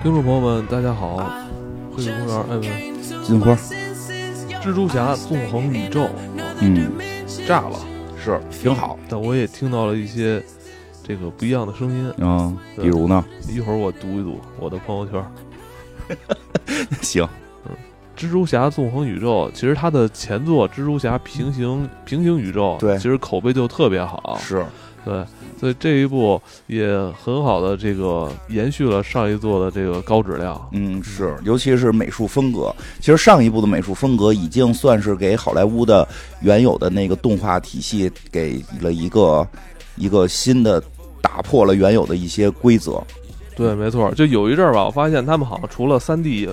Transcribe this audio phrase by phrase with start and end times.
[0.00, 1.16] 听众朋友们，大家好！
[1.90, 3.52] 惠景公园，哎，不是金花，
[4.62, 6.08] 蜘蛛侠纵横宇宙
[6.60, 6.92] 嗯，
[7.46, 7.80] 炸了，
[8.16, 10.40] 是挺好但我也听到了一些
[11.02, 12.24] 这个不一样的声音。
[12.24, 12.56] 啊。
[12.76, 13.24] 比如呢？
[13.48, 15.24] 一会儿我读一读我的朋友圈。
[17.02, 17.28] 行，
[17.66, 17.72] 嗯
[18.16, 24.64] 蜘蛛侠纵横宇宙，其实它的前作《蜘蛛侠平行平行宇宙》，对其实口碑就特别好，是
[25.04, 25.24] 对，
[25.58, 26.88] 所以这一部也
[27.22, 30.68] 很好的这个延续了上一座的这个高质量。
[30.72, 32.74] 嗯是，尤其是美术风格。
[33.00, 36.06] 其实上一部的美术风格已经算是给好莱坞的
[36.40, 39.46] 原有的那个动画体系给了一个
[39.96, 40.82] 一个新的，
[41.20, 43.02] 打破了原有的一些规则。
[43.56, 46.48] 对，没错，就有一阵儿吧，我发现他们好像除了三 D，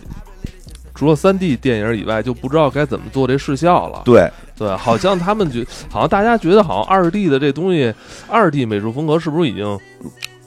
[0.95, 4.01] 除了三 D 电影以外，就不知道该怎么做这视效了。
[4.03, 7.93] 对，对，好像他们觉，好像大家觉得，好像二 D 的这东西，
[8.27, 9.77] 二 D 美术风格是不是已经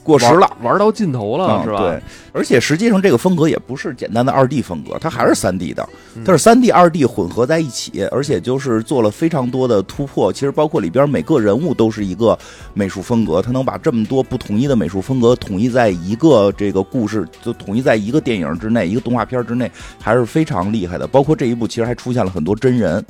[0.01, 0.51] 过时了。
[0.63, 1.77] 玩到尽头了，是吧？
[1.79, 2.01] 嗯对，
[2.33, 10.33] 而且实际上这个风格也不是简单的二 D 风格，它还是三 D 的嗯，它是三 D、二 D 混合在一起，而且就是做了非常多的突破。
[10.33, 12.35] 其实包括里边每个人物都是一个
[12.73, 21.05] 美术风格，它能把这么多不统一的美术风格统一在一个这个故事，就统一在一个电影之内，一个动画片之内，还是非常厉害的。
[21.05, 23.05] 包括这一部其实还出现了很多真人。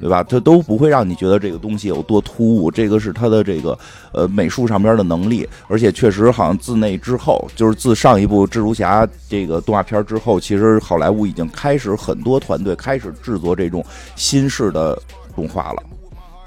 [0.00, 0.22] 对吧？
[0.22, 3.78] 它都不会让你觉得这个东西有多突兀，这个是它的这个
[4.12, 15.00] 呃美术上边的能力，而且确实好像自那之后，就是自上一部蜘蛛侠这个动画片之后，其实好莱坞已经开始很多团队开始制作这种新式的
[15.34, 15.82] 动画了，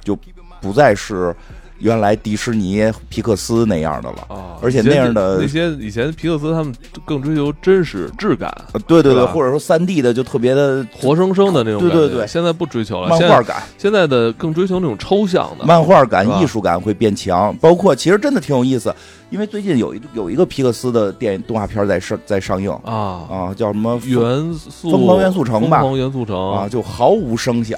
[0.03, 0.17] 就
[0.61, 1.35] 不再是
[1.81, 4.25] 原来迪士尼、皮克斯那样的了。
[4.29, 6.73] 啊，而且那样的那些以前皮克斯他们
[7.05, 11.95] 更追求真实质感，呃对对对，或者说三 D 的就特别的活生生的那种感觉。
[11.95, 12.07] 对。
[12.07, 13.63] 对对现在不追求了，漫画感。
[13.77, 15.65] 现在的更追求那种抽象的。
[15.65, 18.93] 漫画感艺术感会变强，包括其实真的挺有意思，
[19.29, 22.71] 因为最近有一有一个皮克斯的电影动画片在上在上映。
[22.83, 23.99] 啊，啊，叫什么？
[24.05, 25.79] 元素疯狂元素城吧。
[25.81, 26.53] 疯狂元素城。
[26.53, 27.77] 啊，就毫无声响，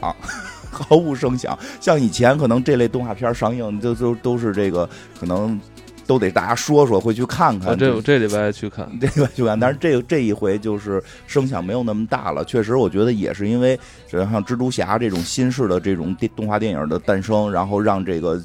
[0.73, 1.57] 毫无声响。
[1.79, 4.89] 像以前可能这类动画片上映，就就都是这个
[5.19, 5.59] 可能
[6.05, 7.71] 都得大家说说，会去看看。
[7.71, 8.89] 啊，这这礼拜去看。
[8.99, 12.43] 这礼拜去看，但是这个这一回就是声响没有那么大了。
[12.43, 13.79] 确实，我觉得也是因为，
[14.09, 18.41] 像蜘蛛侠这种新式的这种电动画电影的诞生，然后让这个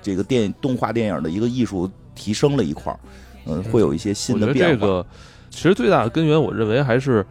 [0.00, 2.98] 这个电动画电影的一个艺术提升了一块儿，
[3.46, 4.72] 嗯，会有一些新的变化。
[4.72, 5.06] 这个
[5.50, 7.26] 其实最大的根源，我认为还是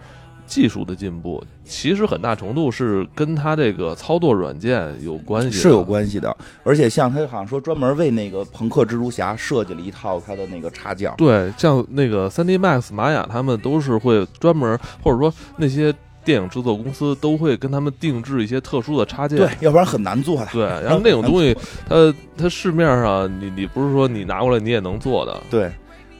[0.51, 1.41] 技术的进步。
[1.63, 15.93] 其实很大程度是跟它这个操作软件有关系，是有关系的，而且像他好像说专门为那个朋克蜘蛛侠设计了一套它的那个插件，对，像那个三 D Max、玛雅他们都是会专门，或者说那些
[16.25, 19.37] 电影制作公司都会跟他们定制一些特殊的插件。
[19.37, 20.47] 对，要不然很难做的。
[20.51, 21.55] 对， 然后那种东西，
[21.87, 25.41] 它它市面上你你不是说你拿过来你也能做的。
[25.49, 25.71] 对，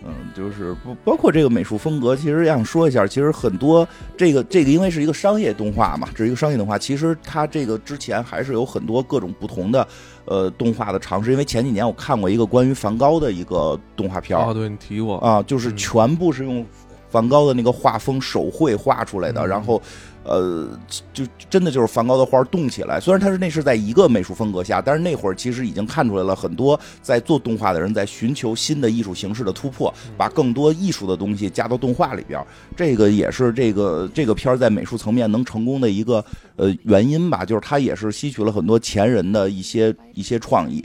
[0.03, 9.87] 嗯，就是不包括这个美术风格，其实想说一下，其实很多这个这个因为是一个商业动画嘛，这是一个商业动画，其实它这个之前还是有很多各种不同的
[10.25, 16.65] 呃动画的尝试，因为前几年我看过一个关于梵高的一个动画片儿啊，对你提过，啊，就是嗯全部是用
[17.09, 19.81] 梵高的那个画风手绘画出来的，嗯然后。
[20.23, 20.67] 呃，
[21.13, 22.99] 就真的就是梵高的画动起来。
[22.99, 32.43] 虽然他是那是在一个美术风格下，但是那会儿其实已经看出来了很多在做动画的人在寻求新的艺术形式的突破，把更多艺术的东西加到动画里边。
[32.75, 36.23] 这个也是这个这个片儿在美术层面能成功的一个
[36.55, 40.83] 呃原因吧，就是他也是吸取了很多前人的一些一些创意。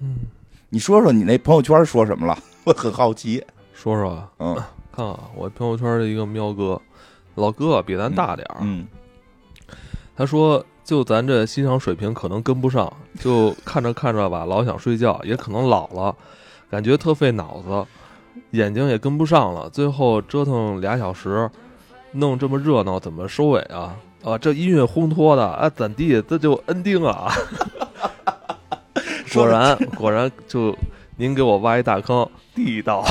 [0.00, 0.16] 嗯，
[0.68, 2.36] 你说说你那朋友圈说什么了？
[2.64, 3.42] 我很好奇。
[3.72, 4.56] 说说啊，嗯
[4.90, 6.80] 看啊，我朋友圈的一个喵哥，
[7.36, 8.86] 老哥比咱大点儿，嗯
[10.18, 16.16] 他说：“就咱这欣赏水平可能跟不上，就看着看着吧，老想睡觉，也可能老了，
[16.70, 17.86] 感觉特费脑子，
[18.52, 19.68] 眼睛也跟不上了。
[19.68, 21.50] 最后折腾俩小时，
[22.12, 23.94] 弄这么热闹，怎么收尾啊？
[24.24, 27.34] 啊，这音乐烘托的啊，怎地这就恩定了啊！
[29.34, 30.74] 果然果然就
[31.18, 33.04] 您给我挖一大坑，地道。”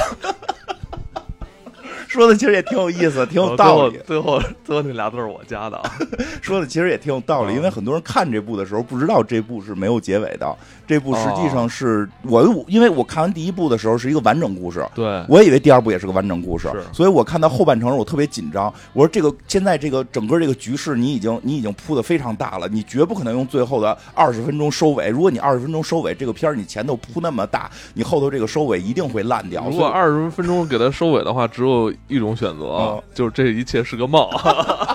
[2.15, 3.99] 说的其实也挺有意思，挺有道理。
[4.05, 5.91] 最后最后那俩字儿我加的啊。
[6.41, 10.55] 说的其实也挺有道理，啊因为很多人看这部的时候不知道这部是没有结尾的。
[10.87, 18.71] 这部实际哦上是我，因为我看完第一部的时候是一个完整故事，对，我以为第二部也是个完整故事，所以我看到后半程时我特别紧张。
[18.93, 25.09] 我说这个现在这个整个这个局势你已经你已经铺的非常大了，你绝不可能用最后的二十分钟收尾。
[25.09, 29.67] 如果你二十分钟收尾，这个片儿你前头铺那么大，你后头这个收尾一定会烂掉。
[29.67, 34.27] 如果二十分钟给它收尾的话，只有一种选择，哦就是这一切是个梦。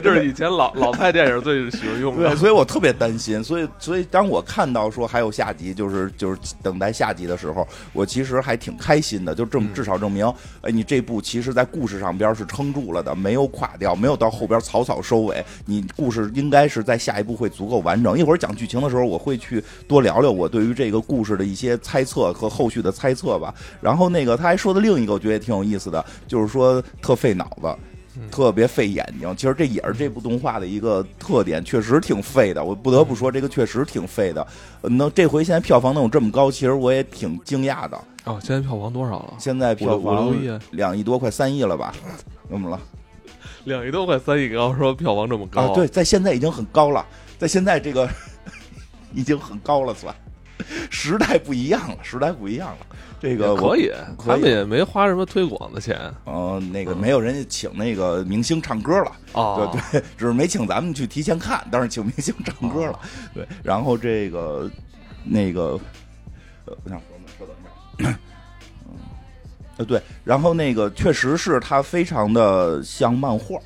[0.00, 2.36] 这是以前老老派电影最喜欢用对，的。
[2.36, 3.42] 所以我特别担心。
[3.42, 9.34] 所以，所以当我看到说还有下集，就是就是等待下集的时候，我其实还挺开心的。
[9.34, 10.26] 就证嗯至少证明，
[10.62, 15.44] 哎，你这部其实在故事上边是撑住了的，没有垮掉，没有到后边草草收尾。
[15.66, 18.18] 你故事应该是在下一步会足够完整。
[18.18, 23.54] 一会儿讲剧情的时候，我会去多聊聊我对于这个故事的一些猜测和后续的猜测吧。
[23.80, 27.76] 然后那个他还说的另一个，我觉得也挺有意思的，就是说特费脑子。
[28.30, 32.64] 特别费眼睛，其实这也是这部动画的一个特点，确实挺费的。
[32.64, 34.46] 我不得不说，这个确实挺费的。
[34.82, 38.00] 呃能这回现在票房能有这么高，其实我也挺惊讶的。
[38.24, 39.34] 哦，现在票房多少了？
[39.38, 41.92] 现在票房亿，两亿多，快三亿了吧？
[42.48, 42.80] 怎么了？
[43.64, 47.04] 两亿多快三亿高，说票房这么高啊，对，在现在已经很高了，
[47.38, 48.08] 在现在这个
[49.14, 50.14] 已经很高了，算
[50.90, 52.86] 时代不一样了，时代不一样了。
[53.24, 63.00] 这个可以，可以他们也没花什么推广的钱呃，那个没有人家请那个明星唱歌了，哦对对，只是没请咱们去提前看，但是请明星唱歌了，
[63.32, 63.48] 对。
[63.62, 64.70] 然后这个
[65.24, 65.80] 那个
[66.66, 67.56] 呃，我想说呢，稍等
[67.98, 68.18] 一下，
[68.84, 68.94] 嗯，
[69.78, 73.58] 呃对，然后那个确实是它非常的像漫画，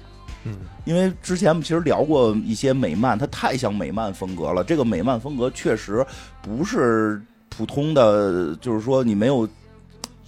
[0.44, 4.62] 嗯，因为之前我们其实聊过一些美漫，它太像美漫风格了。
[4.62, 6.06] 这个美漫风格确实
[6.40, 7.20] 不是
[7.58, 9.44] 普通的，就是说你没有，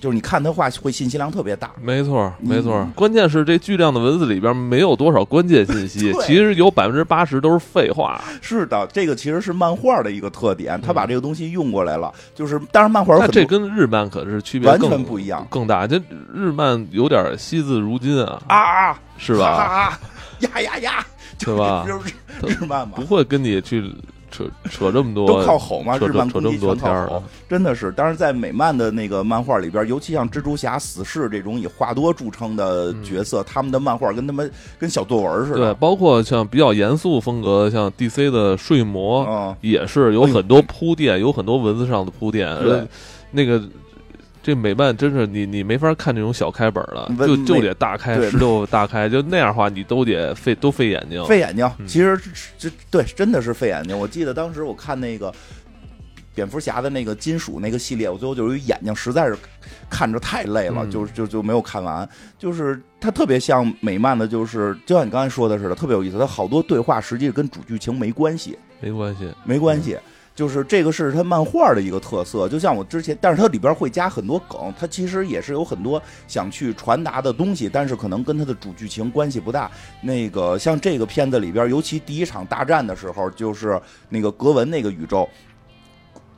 [0.01, 1.71] 就是你看他画会信息量特别大。
[1.81, 2.93] 没错，没错嗯。
[2.97, 8.21] 关键是这巨量的文字里边没有多少关键信息，其实有百分之八十都是废话。
[8.43, 12.13] 是的，这个其实是漫画的一个特点，他把这个东西用过来了。
[12.35, 15.87] 就是当然漫画那这跟日漫可是区别完全不一样更大。
[15.87, 15.97] 这
[16.35, 19.47] 日漫有点惜字如金啊，啊啊，是吧？
[19.47, 20.01] 啊
[20.41, 21.07] 呀呀呀，
[21.39, 21.87] 对 吧
[22.43, 23.95] 日漫嘛不，会跟你去
[24.31, 27.91] 扯扯这么多，都靠吼嘛，扯日漫扯这么攻击全靠多天儿啊吼，真的是。
[27.93, 42.49] 当然，在美漫的那个漫画里边，尤其像蜘蛛侠、死侍这种以话多著称的角色，他们的漫画跟他们跟小作文似的对，包括像比较严肃风格的，像 DC 的睡魔，嗯，也是有很多铺垫，有很多文字上的铺垫。
[43.33, 43.63] 那个
[44.43, 51.25] 这美漫真是你你没法看这种小开本了，就就得大开对十六大开，就那样的话你都得费都费眼睛。
[51.27, 51.71] 费眼睛。
[51.79, 52.19] 嗯其实
[52.59, 53.99] 这对真的是费眼睛。
[53.99, 55.33] 我记得当时我看那个
[56.35, 59.37] 蝙蝠侠的那个金属那个系列，我最后就是眼睛实在是
[59.91, 62.09] 看着太累了，嗯就就就没有看完。
[62.39, 66.19] 就是它特别像美漫的，就是就像你刚才说的似的，特别有意思。
[66.19, 68.59] 它好多对话实际跟主剧情没关系。
[68.81, 69.99] 没关系，没关系，
[70.41, 72.49] 就是这个是它漫画的一个特色。
[72.49, 79.71] 就像我之前，但是它里边会加很多梗，它其实也是有很多想去传达的东西，但是可能跟它的主剧情关系不大。
[80.01, 83.79] 那个像这个片子里边，尤其第一场大战的时候，就是
[84.09, 85.29] 那个格文那个宇宙。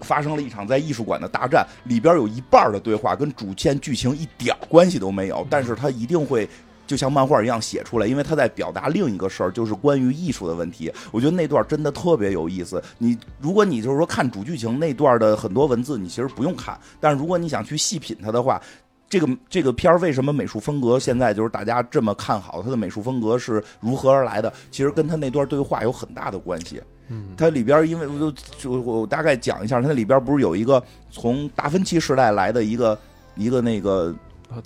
[0.01, 6.49] 发生了一场在艺术馆的大战，里边有一半的对话跟主线剧情一点关系都没有，但是它一定会
[6.93, 10.93] 就像漫画一样写出来，因为他在表达另一个事儿，就是关于艺术的问题。
[11.11, 12.83] 我觉得那段真的特别有意思。
[12.99, 18.61] 你如果你就是说看主剧情那段的很多文字，你其实不用看，但是如果你想去细品它的话。
[19.09, 22.63] 这个这个片儿为什么美术风格现在就是大家这么看好？
[22.63, 24.51] 它的美术风格是如何而来的？
[24.71, 26.81] 其实跟他那段对话有很大的关系。
[27.09, 32.99] 嗯，它里边因为我就就我大概讲一下，它里边不是有一个从达芬奇时代来的一个
[33.37, 34.15] 一个那个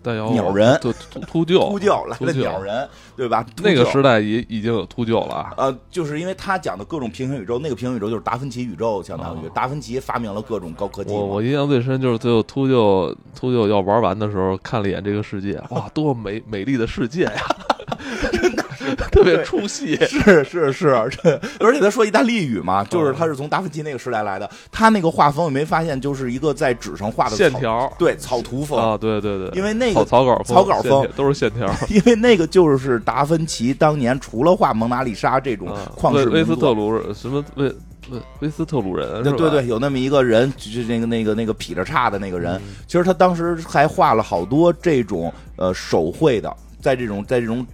[0.02, 3.44] 带有鸟人秃秃秃鹫，秃鹫 来了鸟人，对吧？
[3.62, 5.54] 那个时代也已经有秃鹫了啊。
[5.56, 11.12] 呃，就是因为他讲的各种平行宇宙，那个平行宇宙就是达芬奇宇宙，相当于、哦达芬奇发明了各种高科技。
[11.12, 17.32] 我我印象最深就是最后秃鹫秃鹫要玩完的时候，看了一眼这个世界，哇，多么美美丽的世界呀！
[18.32, 18.64] 真 的
[19.10, 19.96] 特别出戏。
[20.06, 24.48] 是 是是，这而且他说意大利语嘛，就是他是从达芬奇那个时代来的。
[24.70, 28.78] 他那个画风，你没发现就是一个在纸上画的，线条对草图风。
[28.78, 31.66] 啊，对对对，因为那个，草草稿草稿风都是线条。
[31.88, 37.66] 因为那个就是达芬奇当年除了画蒙娜丽莎这种啊旷世威威斯特，鲁什么威
[38.10, 39.22] 威威斯特鲁人？
[39.22, 42.54] 对对对，有那么一个人，就是那个那个那个劈着叉的那个人。
[42.54, 47.66] 嗯其实他当时还画了好多这种呃手绘的，在这种在这种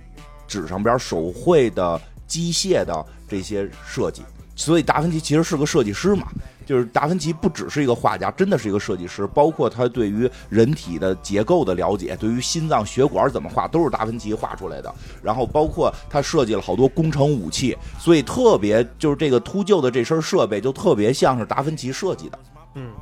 [0.60, 4.22] 纸上边手绘的机械的这些设计。
[4.54, 6.26] 所以达芬奇其实是个设计师嘛，
[6.66, 14.94] 就是达芬奇不只是一个画家，真的是一个设计师，包括他对于人体的结构的了解，对于心脏血管怎么画，都是达芬奇画出来的。
[15.22, 22.38] 然后包括他设计了好多工程武器，所以特别就是这个秃鹫的这身设备就特别像是达芬奇设计的。
[22.74, 22.92] 嗯，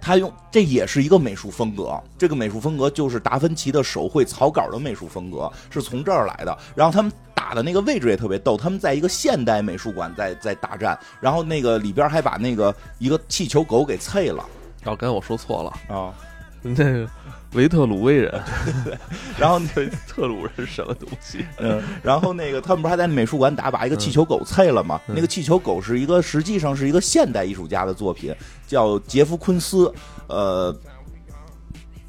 [0.00, 6.58] 他用这也是一个美术风格，这个美术风格就是达芬奇的手绘草稿的美术风格，是从这儿来的。
[6.74, 14.44] 然后他们打的那个位置也特别逗，他们在一个现代美术馆在在大战，然后那个里边还把那个一个气球狗给啐了
[14.84, 16.14] 哦，刚才我说错了，啊，
[16.62, 17.08] 那个
[17.54, 18.42] 维特鲁威人，
[19.38, 21.44] 然后维 特鲁人什么东西？
[21.58, 25.00] 嗯，然后那个他们不是还在美术馆打把一个气球狗碎了吗？
[25.08, 28.34] 嗯那个气球狗是一个实际上是一个现代艺术家的作品，
[28.66, 29.92] 叫杰夫昆斯，
[30.28, 30.74] 呃。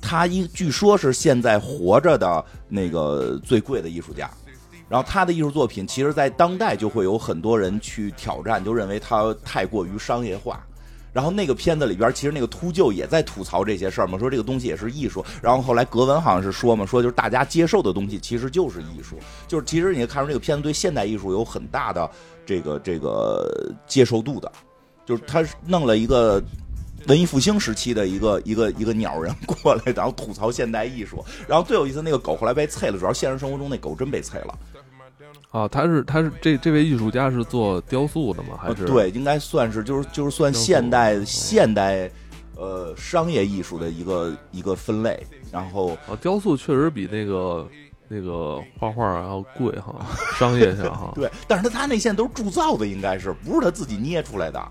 [0.02, 4.32] 他一据说是现在活着的那个最贵的艺术家，
[4.88, 10.66] 然后他的艺术作品，其实在当代就会有很多人去挑战，就认为他太过于商业化。
[11.12, 15.26] 然后那个片子里边，其实那个秃鹫也在吐槽这些事儿嘛，说这个东西也是艺术。
[15.42, 22.10] 然后后来格文好像是说嘛，说就是大家接受的东西其实就是艺术，就是其实你看出这个片子对现代艺术有很大的
[22.46, 24.52] 这个这个接受度的，
[25.06, 26.42] 就是他弄了一个。
[27.08, 31.24] 文艺复兴时期的一个一个一个鸟人过来，然后吐槽现代艺术。
[31.48, 34.54] 然后最有意思，那个狗后来被啐了，主要现实生活中那狗真被啐了。
[35.52, 38.58] 啊，他是他是这这位艺术家是做雕塑的吗？
[38.62, 42.10] 还是呃对，应该算是就是就是算现代哦现代
[42.56, 45.26] 呃商业艺术的一个一个分类。
[45.52, 47.68] 然后啊，雕塑确实比那个
[48.08, 49.96] 那个画画要贵哈，
[50.38, 51.12] 商业性哈。
[51.18, 54.64] 对，但是他他那现在都是铸造的，应该是不是他自己捏出来的，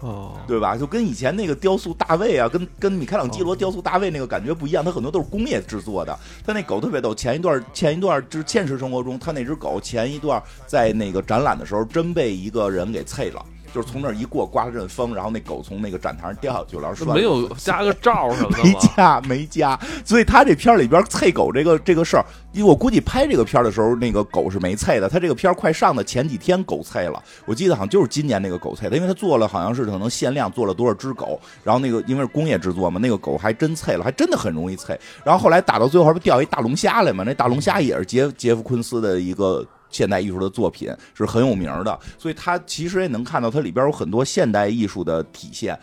[0.00, 0.76] 哦，对吧？
[0.76, 6.18] 就跟以前那个雕塑大卫啊，跟跟米开朗基罗雕塑大卫那个感觉不一样，它很多都是工业制作的。
[6.46, 13.44] 他那狗特别逗，前一段前一段就是现实生活中，他那只狗前一段在那个展览的时候，真被一个人给啐了。
[13.74, 18.80] 就是从那儿一过，刮了阵风，然后那狗从那个展台上掉下去了，然后摔没有加个罩什么的 没吗？
[18.96, 25.08] 加没加，所以他这片儿里边啐狗这个这个事儿，因为我估计拍这个片儿的时候，那个狗是没啐的。
[25.08, 34.96] 他这个片儿快上的前几天狗啐了，我记得好像就是今年那个狗啐的，因为他做了好像是可能限量做了多少只狗，然后那个因为是工业制作嘛，那个狗还真啐了，还真的很容易啐。
[35.24, 39.66] 然后后来打到最后不掉一大龙虾来嘛，那大龙虾也是杰杰夫昆斯的一个。
[39.90, 45.78] 现代艺术的作品是很有名的，所以它其实也能看到它里边有很多现代艺术的体现。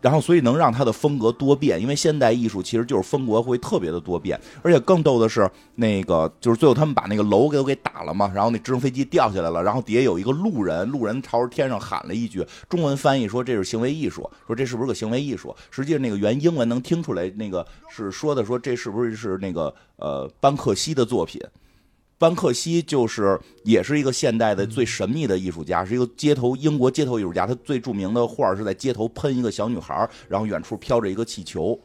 [0.00, 15.54] 然后，所以能让它的风格多变，因为现代艺术其实就是风格会特别的多变，而且更逗的是，那个就是最后他们把那个楼给都给打了嘛，然后那直升飞机掉下来了，然后底下有一个路人，路人朝着天上喊了一句，中文翻译说这是行为艺术，说这是不是个行为艺术？
[15.70, 21.40] 实际上那个原英文能听出来，那个是说的说这是不是是那个呃班克西的作品？
[22.22, 27.48] 班克西就是也是一个现代的最神秘的艺术家，是一个街头英国街头艺术家。
[27.48, 31.76] 他最著名的画是在街头喷一个小女孩，然后远处飘着一个气球。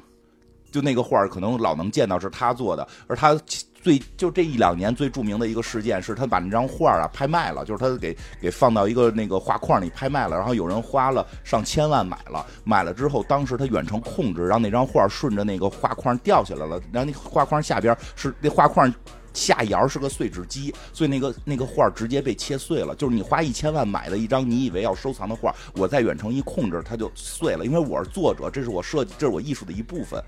[0.70, 3.34] 就那个画可能老能见到是他做的，而他
[3.82, 18.94] 最就这一两年最著名的一个事件是他把那张画啊拍卖了，就是他给给放到一个那个画框里拍卖了，然后有人花了上千万买了，买了之后当时他远程控制，让那张画顺着那个画框掉下来了，然后那画框下边是那画框。
[19.38, 22.96] 下沿是个碎纸机，所以那个那个画直接被切碎了。
[22.96, 27.64] 就是你花一千万买的一张你以为要收藏的画，我在远程一控制，它就碎了。
[27.66, 30.22] 因为我是作者，这是我设计，这是我艺术的一部分。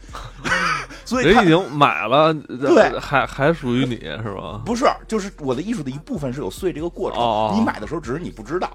[1.04, 4.62] 所以他人已经买了，对还还属于你是吧？
[4.64, 7.20] 不是，就是我的艺术的一部分是有碎这个过程。
[7.20, 8.70] 哦哦你买的时候只是你不知道。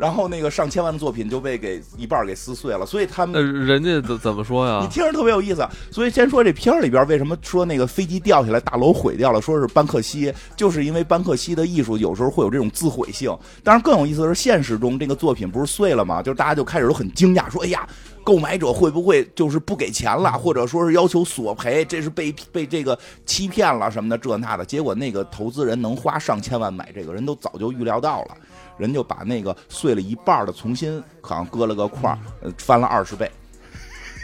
[0.00, 3.66] 然后那个上千万的作品就被给一半给撕碎了，所以他那们。
[3.66, 4.80] 人家怎怎么说呀？
[4.82, 13.30] 你听着特别有意思，所以先说这片儿里边为什么说那个飞机掉下来，大楼毁掉了，说是班克西，就是因为班克西的艺术有时候会有这种自毁性。
[13.62, 16.22] 当然更有意思的是，现实中这个作品不是碎了吗？
[16.22, 17.86] 就是大家就开始都很惊讶，说：“哎呀，
[18.24, 21.84] 购买者会不会就是不给钱了，或者说是要求索赔？
[21.84, 28.36] 这是被被这个欺骗了什么的这那的。”结果那个投资人能花上千万买这个人都早就预料到了，
[28.78, 33.30] 人就把那个碎了一半的重新好像割了个框，呃，翻了二十倍。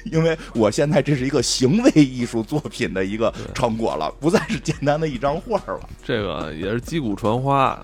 [0.05, 5.81] 因为我现在这是一个行为艺术作品的一个成果了，不再是简单的一张画了。
[6.05, 7.83] 这个也是击鼓传花，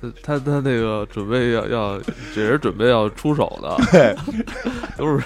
[0.00, 2.00] 他他他那个准备要要，
[2.34, 4.16] 这人准备要出手的， 对
[4.96, 5.24] 都是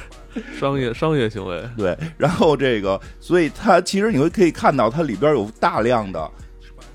[0.58, 1.62] 商业商业行为。
[1.76, 6.30] 对，然后这个，所以它其实你会可以看到，它里边有大量的，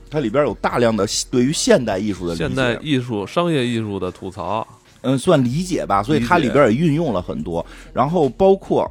[0.09, 4.65] 它里边有大量的对于现代艺术的现代艺术、商业艺术的吐槽，
[5.01, 8.89] 嗯，算理解吧，所以它里边也运用了很多，然后包括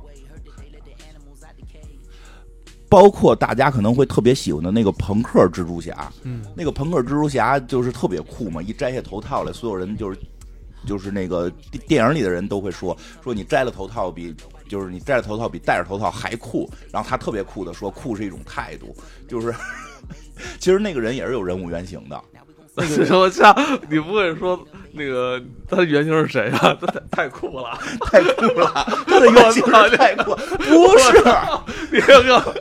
[2.95, 10.17] 包括大家可能会特别喜欢的那个朋克蜘蛛侠，嗯，那个朋克蜘蛛侠就是特别酷嘛，一摘下头套来，所有人就是
[10.87, 14.33] 就是那个电电影里的人都会说说你摘了头套比。
[14.67, 18.97] 就是你摘了头套比戴着头套还酷，然后他特别酷的说酷是一种态度，
[19.29, 19.55] 就是
[20.59, 22.21] 其实那个人也是有人物原型的，
[22.77, 23.55] 那个人我操！
[23.89, 24.59] 你不会说
[24.93, 26.77] 那个他的原型是谁啊？
[26.81, 27.79] 他 太太酷了！
[28.11, 28.71] 太酷了，
[29.07, 29.63] 他的原型
[29.97, 31.23] 太酷，不是
[31.93, 32.55] 你这个，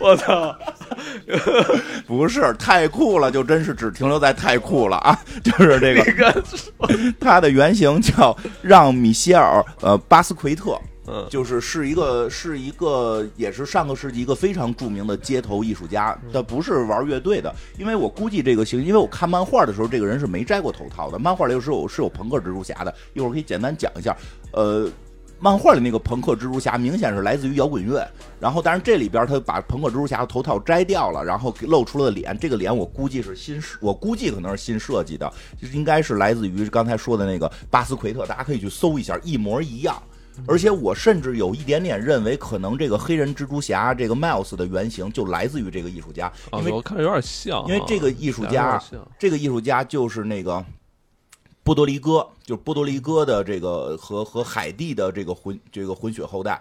[0.00, 0.56] 我操！
[2.06, 5.18] 不是太酷了，就真是只停留在太酷了啊！
[5.44, 6.44] 就是这个，
[7.20, 10.76] 他的原型叫让米歇尔呃巴斯奎特，
[11.10, 24.16] 嗯，就是是一个是一个也是上个世纪一个非常著名的街头艺术家，他不是玩乐队的，因为我估计这个形，因为我看漫画的时候，这个人是没摘过头套的，漫画里是有是有朋克蜘蛛侠的，一会儿可以简单讲一下，
[24.52, 24.88] 呃。
[25.42, 28.06] 漫画里那个朋克蜘蛛侠明显是来自于摇滚乐，
[28.38, 35.32] 然后但是这里边他把朋克蜘蛛侠的头套摘掉了，然后露出了脸，这个脸我估计是新，我估计可能是新设计的，
[35.72, 39.96] 应该是来自于刚才说的那个巴斯奎特，大家可以去搜一下，一模一样。
[40.46, 48.82] 而且我甚至有一点点认为，可能这个黑人蜘蛛侠这个 Miles 的原型就来自于这个艺术家，因为我看着有点像，因为这个艺术家，
[49.18, 50.64] 这个艺术家就是那个。
[51.62, 56.60] 波多黎各就是波多黎各的这个和和海地的这个混这个混血后代，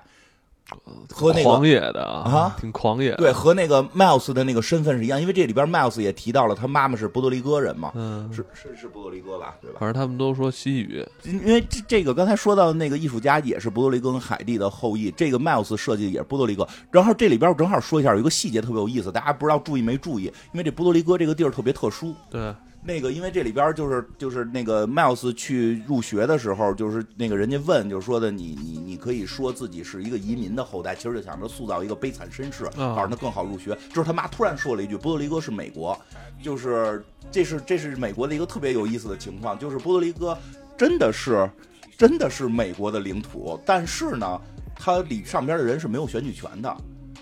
[1.11, 3.15] 和那个狂野的啊，挺狂野。
[3.15, 9.77] 对，和那个 Miles 的那个身份是一样，因为这里边 Miles 也提到了他妈妈是波多黎各人嘛，嗯，是是是波多黎各吧，对吧？
[9.79, 16.67] 反正他们都说西语，因为这这个刚才说到那个艺术家也是波多黎各跟海地的后裔，这个 Miles 设计也是波多黎各。
[16.91, 20.25] 然后这里边我正好说一下，有一个细节特别有意思，大家不知道注意没注意？
[20.53, 22.53] 因为这波多黎各这个地儿特别特殊，对。
[22.81, 33.77] 那个，因为这里边就是就是那个 Miles 去入学的时候，就是那个人家问，就是说的你你你可以说自己是一个移民的后代，其实就想着塑造一个悲惨身世，好让他更好入学。
[33.89, 35.95] 就是他妈突然说了一句：“波多黎各是美国。”
[36.41, 40.37] 就是这是这是美国的一个特别有意思的情况，就是波多黎各
[40.77, 41.49] 真的是
[41.97, 44.41] 真的是美国的领土，但是呢，
[44.73, 46.73] 它里上边的人是没有选举权的，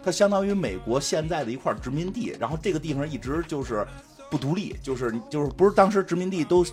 [0.03, 3.85] 它相当于美国现在的一块殖民地，然后这个地方一直就是。
[4.29, 6.65] 不独立，就是就是不是当时殖民地都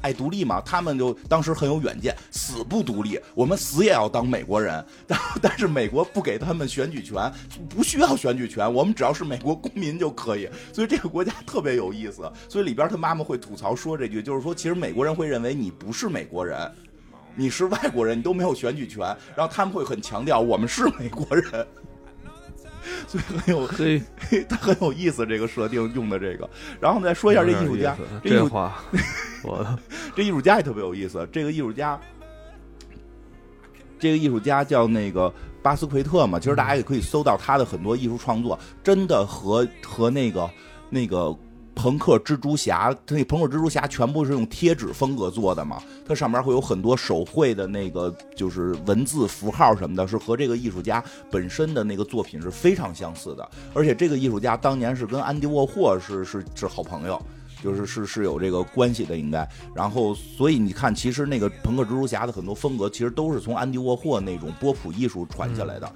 [0.00, 0.60] 爱独立嘛？
[0.62, 4.84] 他们就当时很有远见，死不独立，我们死也要当美国人。
[5.06, 7.32] 但但是美国不给他们选举权，
[7.68, 10.48] 不需要选举权，我们只要是美国公民就可以。
[10.72, 12.30] 所以这个国家特别有意思。
[12.48, 16.58] 所以里边他妈妈会吐槽说这句，就是说其实美国人会认为你不是美国人，
[17.36, 19.00] 你是外国人，你都没有选举权。
[19.36, 21.64] 然后他们会很强调我们是美国人。
[23.06, 24.02] 所以很有嘿，
[24.48, 26.48] 他很有意思，这个设定用的这个。
[26.80, 28.82] 然后再说一下这艺术家，这话，
[29.44, 29.78] 我
[30.14, 31.28] 这艺术家也特别有意思。
[31.32, 32.00] 这个艺术家，
[33.98, 35.32] 这个艺术家叫那个
[35.62, 36.38] 巴斯奎特嘛。
[36.38, 40.50] 其实大家也可以搜到他的很多艺术创作，真的和和那个
[40.90, 41.36] 那个。
[41.82, 45.82] 朋克蜘蛛侠，它那朋克蜘蛛侠全部是用贴纸风格做的嘛？
[46.06, 53.50] 它上面会有很多手绘的那个，就是文字符号什么的，是和这个艺术家本身的那个作品是非常相似的。
[53.74, 57.20] 而且这个艺术家当年是跟安迪沃霍是是是好朋友。
[57.62, 59.48] 就是是是有这个关系的，应该。
[59.72, 65.88] 然后，所以你看，其实那个朋克蜘蛛侠的很多风格，其实都是从安迪沃霍那种波普艺术传下来的。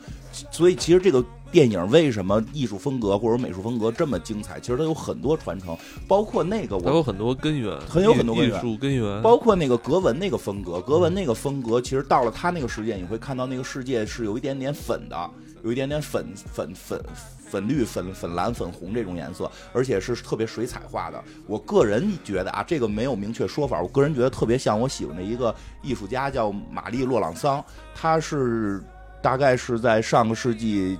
[0.52, 4.60] 所以，其实这个电影为什么艺术风格或者美术风格这么精彩？
[4.60, 9.22] 其实它有很多传承，包括那个，我有很多根源，很有很多艺术根源。
[9.22, 15.30] 包括那个格纹那个风格，格纹那个风格，其实到了他那个世界，你会看到那个世界是有一点点粉的，
[15.62, 17.00] 有一点点粉粉粉。
[17.48, 21.24] 粉绿、粉粉蓝、粉红这种颜色，而且是特别水彩画的。
[21.46, 23.80] 我个人觉得啊，这个没有明确说法。
[23.80, 27.64] 我个人觉得特别像我喜欢的一个艺术家，叫玛丽·洛朗桑。
[27.94, 28.82] 他是
[29.22, 30.98] 大概是在上个世纪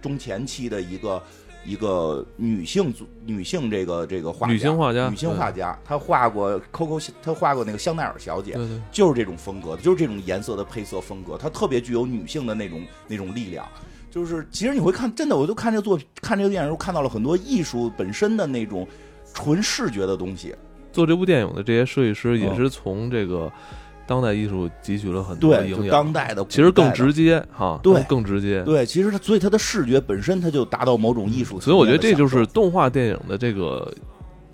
[0.00, 1.22] 中前期的一个
[1.64, 2.92] 一个女性
[3.24, 5.78] 女性这个这个画女性画家，女性画家。
[5.84, 11.36] 她画过 Coco，她画过那个香奈儿小姐，对对，就是这种风格，就是这种颜色的配色风格。
[11.36, 13.66] 她特别具有女性的那种那种力量。
[14.10, 18.84] 就是，其实你会看，真的，我就看这个作品，看这个电影时候，看到了很多艺术本身的那种
[19.32, 20.52] 纯视觉的东西。
[20.92, 23.48] 做这部电影的这些设计师也是从这个
[24.10, 25.88] 当代艺术汲取了很多营养。
[25.88, 28.60] 当代的，其实更直接哈，对，更直接。
[28.64, 31.60] 对，其实它，所以它的视觉本身，它就达到某种艺术。
[31.60, 33.88] 所以我觉得这就是动画电影的这个。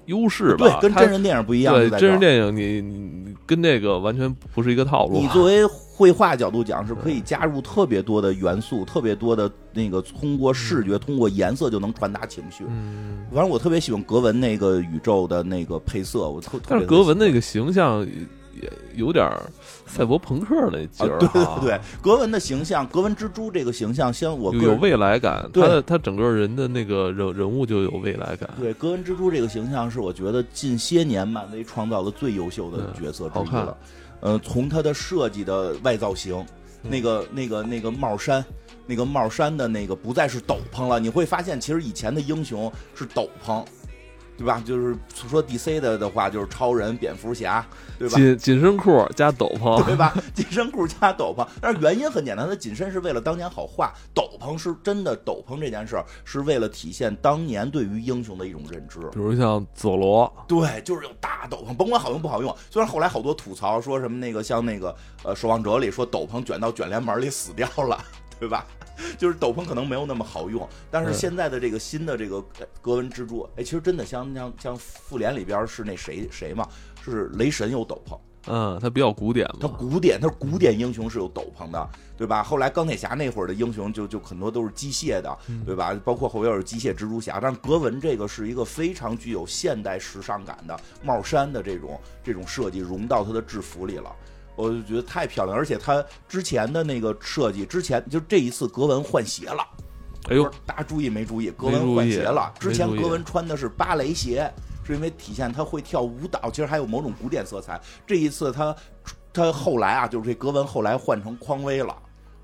[0.07, 1.75] 优势吧，对，跟真人电影不一样。
[1.75, 5.19] 对，真人电影你你跟那个完全不是一个套路。
[5.19, 12.63] 你作为绘画角度讲，是可以加入特别多的元素，特别多的那个通过视觉、通过颜色就能传达情绪。
[12.69, 16.57] 嗯，反正我特别喜欢格文那个宇宙的那个配色，我特。
[16.69, 18.07] 但是格文那个形象。
[18.63, 19.31] 也有点
[19.87, 28.49] 赛博朋克那劲儿，对对对，格文的形象，格文蜘蛛这个形象，像我有未来感，他的他整个人的那个人人物就有未来感。
[28.59, 33.77] 对，格文蜘蛛这个形象是我觉得近些年漫威创造的最优秀的角色之一了。
[34.21, 36.45] 呃，从他的设计的外造型，
[36.83, 38.45] 那个那个那个帽衫，
[38.87, 43.65] 那个帽衫的那个不再是斗篷了，你会发现其实以前的英雄是斗篷。
[44.37, 44.63] 对吧？
[44.65, 47.65] 就是说 DC 的的话，就是超人、蝙蝠侠，
[47.99, 48.17] 对吧？
[48.17, 50.15] 紧紧身裤加斗篷， 对吧？
[50.35, 59.01] 紧身裤加斗篷，但是原因很简单，它紧身是为了当年好画，斗篷是真的，斗篷这件事儿是为了体现当年对于英雄的一种认知。
[59.13, 62.55] 比如像佐罗，对，就是有大斗篷，甭管好用不好用。
[62.71, 67.99] 虽然后来好多吐槽说什么那个像那个呃《守望者》里说斗篷卷到卷帘门里死掉了，
[68.39, 68.67] 对吧？
[69.19, 72.41] 就是斗篷可能没有那么好用，但是现在的这个新的这个
[72.81, 76.69] 格纹蜘蛛，哎，其实真的像像像复联里边是那谁谁嘛，
[77.03, 82.43] 是雷神有斗篷，嗯，他比较古典嘛，他古典，他古典英雄是有斗篷的，对吧？
[82.43, 85.99] 后来钢铁侠那会儿的英雄就就很多都是机械的，对吧？
[86.05, 94.15] 包括后边有机械蜘蛛侠，但是格纹这个是一个非常具有现代时尚感的帽衫的这种这种设计融到他的制服里了。
[94.57, 99.65] 我就觉得太漂亮，而且他之前的那个设计，之前就这一次格纹换鞋了。
[100.29, 101.51] 哎呦，大家注意没注意？
[101.53, 102.53] 格纹换鞋了。
[102.59, 104.53] 之前格纹穿的是芭蕾鞋，
[104.85, 107.81] 是因为体现他会跳舞蹈，其实还有某种古典色彩。
[108.05, 108.75] 这一次他
[109.33, 111.95] 他后来啊，就是这格纹后来换成匡威了，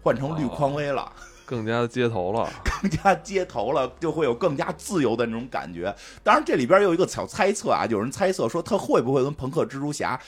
[0.00, 1.10] 换成绿匡威了。
[1.52, 2.48] 更加街头了，
[2.80, 5.94] 更加街头了，就会有更加自由的那种感觉。
[6.24, 10.18] 当然，这里边有一个小猜测啊，有人猜测说他会不会跟朋克蜘蛛侠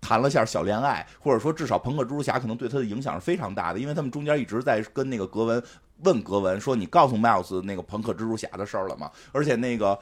[0.00, 5.62] 谈了下小恋爱，或者说至少朋克蜘蛛侠可能对他的影响是非常大的，因为他们中间一直在跟那个格文
[6.04, 9.98] 问格文说：“你告诉 Miles 那个朋克蜘蛛侠的事儿了吗？”而且那个。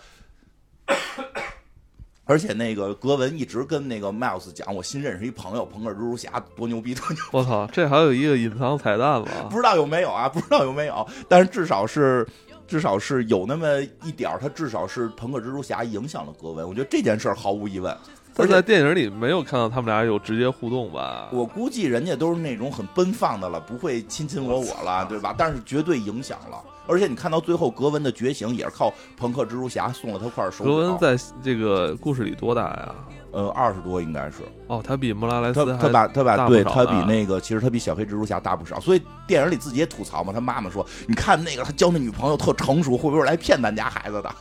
[2.29, 7.17] 而且那个格文一直跟那个 Miles 讲，我新认识一朋友，朋克蜘蛛侠多牛逼，多牛！
[7.33, 10.29] 我操，这还有一个隐藏彩蛋吧，不知道有没有啊？
[10.29, 11.09] 不知道有没有？
[11.27, 12.29] 但是至少是，
[12.67, 16.69] 至少是有那么一点儿，他至少是朋克蜘蛛侠影响了格文。
[16.69, 17.97] 我觉得这件事儿毫无疑问。
[18.39, 21.29] 而在电影里没有看到他们俩有直接互动吧？
[21.33, 25.35] 我估计人家都是那种很奔放的了，不会亲亲我我了，对吧？
[25.37, 26.63] 但是绝对影响了。
[26.87, 30.65] 而且你看到最后，格温的觉醒也是靠朋克蜘蛛侠送了他块手。
[30.65, 32.95] 格温在这个故事里多大呀？
[33.31, 34.37] 呃，二十多应该是。
[34.69, 38.81] 哦，他比莫拉莱斯他他把他把对他比那个其实他比小黑蜘蛛侠大不少。
[38.81, 44.35] 所以电影里自己也吐槽嘛，他妈妈说：“你看那个他交那女朋友特成熟，会不会来骗咱家孩子的？”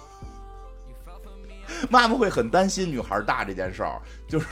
[1.90, 4.48] 妈妈会很担心女孩大这件事儿，就是。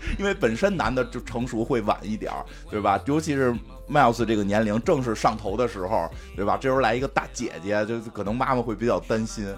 [0.18, 2.98] 因为本身男的就成熟会晚一点儿，对吧？
[3.04, 3.54] 尤其是
[3.86, 6.56] Miles 这个年龄正是上头的时候，对吧？
[6.58, 9.54] 这时候来一个大姐姐，就可能妈妈会比较担心。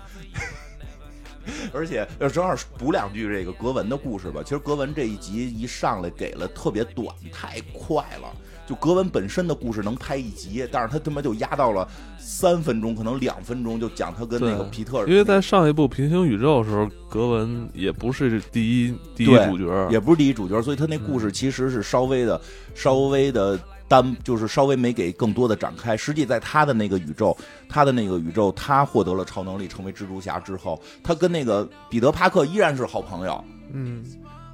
[1.72, 4.42] 而且正好补两句这个格文的故事吧。
[4.42, 8.36] 其实格文这一集一上来给了特别短，太快了。
[8.72, 15.06] 就格文本身的故事能拍一集，但是他他妈就压到了三分钟，可能两分钟就讲他跟那个皮特。
[15.06, 22.40] 因为在上一部平行宇宙的时候，格文也不是第一第一主角，也不是第一主角，所以他那故事其实是稍微的
[22.74, 25.94] 稍微的单，就是稍微没给更多的展开。
[25.94, 27.36] 实际在他的那个宇宙，
[27.68, 33.44] 他的那个宇宙，他获得了超能力，成为蜘蛛侠之后，他跟那个彼得帕克依然是好朋友。
[33.74, 34.02] 嗯。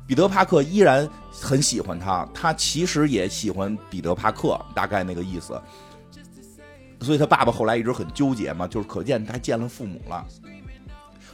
[0.08, 5.60] 彼得·帕克依然很喜欢他，他其实也喜欢彼得·帕克，大概那个意思。
[7.02, 10.26] 所以他爸爸后来一直很纠结嘛，就是可见他见了父母了。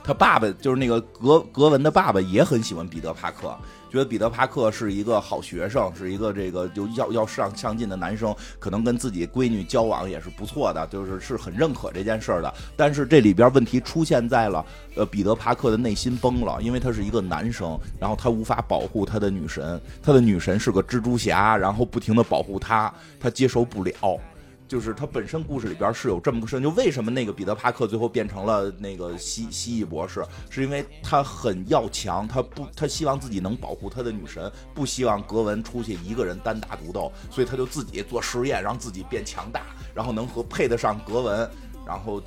[0.03, 3.57] 他爸爸就是那个格格文的爸爸，也很喜欢彼得·帕克。
[3.95, 12.53] 觉得彼得·帕克是一个好学生，是一个这个就要要上上进的男生，可能跟自己闺女交往也是不错的，就是是很认可这件事的。
[12.77, 24.19] 但是这里边问题出现在了，呃，彼得·帕克的内心崩了，因为他是一个男生，然后他无法保护他的女神，他的女神是个蜘蛛侠，然后不停的保护他，他接受不了。
[24.67, 39.61] 就是他本身故事里边是有这么个事，就为什么那个彼得帕克最后变成了那个蜥蜥蜴博士，是因为他很要强，他不他希望自己能保护他的女神，不希望格文出去一个人单打独斗，所以他就自己做实验，让自己变强大，
[39.95, 41.51] 然后能和配得上格文，
[41.87, 42.23] 然后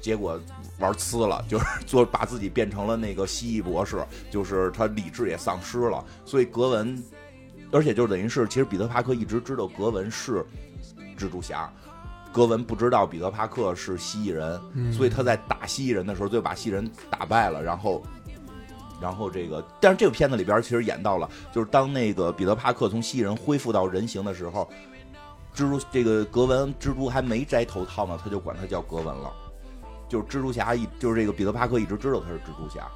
[0.00, 0.40] 结果
[0.78, 7.02] 玩呲了，就是做把自己变成了那个蜥蜴博士，就是他理智也丧失了，所以格文，
[7.72, 10.46] 而且就等于是其实彼得帕克一直知道格文是。
[11.16, 11.72] 蜘蛛侠，
[12.32, 17.62] 格文不知道彼得帕克是蜥蜴人，所以他在打蜥蜴人的时候就把蜥蜴人打败了。
[17.62, 18.02] 然后，
[19.00, 24.68] 然后这个，但是这个片子里边其实演到了，就是当那个彼得帕克从蜥蜴人恢复到人形的时候，
[25.54, 29.32] 蜘蛛这个格文蜘蛛还没摘头套呢，他就管他叫格文了。
[30.08, 32.86] 就是蜘蛛侠一就是这个彼得帕克一直知道他是蜘蛛侠，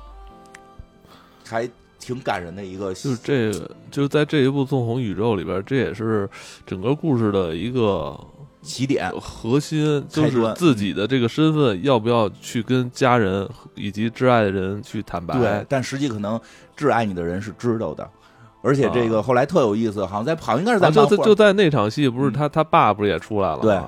[1.44, 1.68] 还。
[2.00, 6.28] 挺感人的一个，就是这个，就是在这一部纵横宇宙里边，这也是
[6.66, 8.18] 整个故事的一个
[8.62, 15.38] 起点核心，就是自己的这个身份要不要去跟家人以及挚爱的人去坦白。
[15.38, 16.40] 对，但实际可能
[16.76, 18.08] 挚爱你的人是知道的，
[18.62, 23.78] 而且这个后来特有意思，好像在好像应该是在就就在那场戏，不是他他爸不是也出来了对，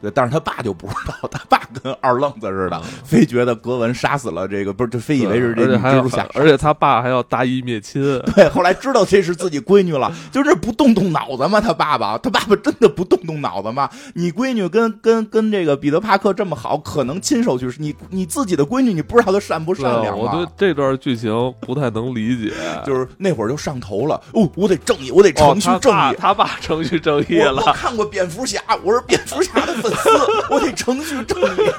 [0.00, 8.00] 对，但是他爸就不知道，他爸跟二愣子似的，非觉得格文杀死了这个，不是，就非以为是这个蜘蛛侠，而且他爸还要大义灭亲。
[8.34, 11.60] 对，后来知道这是自己闺女了，就是不动动脑子吗？
[11.60, 13.88] 他爸爸，他爸爸真的不动动脑子吗？
[14.14, 20.32] 你闺女跟跟跟这个彼得帕克这么好，可能亲手去，你你自己的闺女，你不知道她善不善良吗？
[20.32, 22.52] 我对这段剧情不太能理解，
[22.84, 27.62] 就是那会儿就上头了，哦，我得正义，我得程序正义，他爸程序正义了。
[27.66, 30.08] 我看过蝙蝠侠，我是蝙蝠侠的粉丝，
[30.50, 30.70] 我得。
[30.80, 31.70] 程序正义，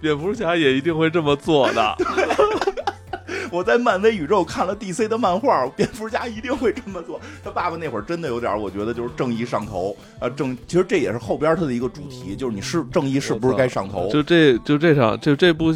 [0.00, 1.96] 蝙蝠侠也一定会这么做的。
[3.52, 7.20] 我在漫威宇宙看了 DC 的漫画，蝙蝠侠一定会这么做。
[7.44, 10.30] 他爸爸那会儿真的有点，我觉得就是正义上头啊。
[10.30, 14.08] 正其实这也是后边他的一个主题，就是你是正义是不是该上头？
[14.08, 15.74] 就这就这场就这部。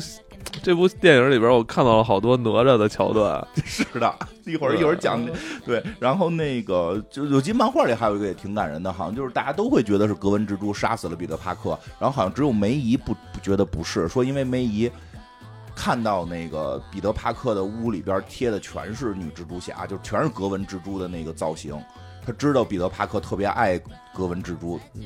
[0.63, 3.47] 这部电影里边，我看到了好多哪吒的桥段。
[3.65, 5.21] 是的，一会儿一会儿讲。
[5.65, 14.91] 对，然后那个就有集漫画里还有一个也挺感人的，好像就是大家都会觉得是格温蜘蛛杀死了彼得帕克，然后好像只有梅姨不不觉得不是，说因为梅姨
[15.75, 21.79] 看到那个彼得帕克的屋里边贴的全是女蜘蛛侠，就全是格温蜘蛛的那个造型，
[22.25, 23.79] 他知道彼得帕克特别爱
[24.15, 24.79] 格温蜘蛛。
[24.95, 25.03] 嗯。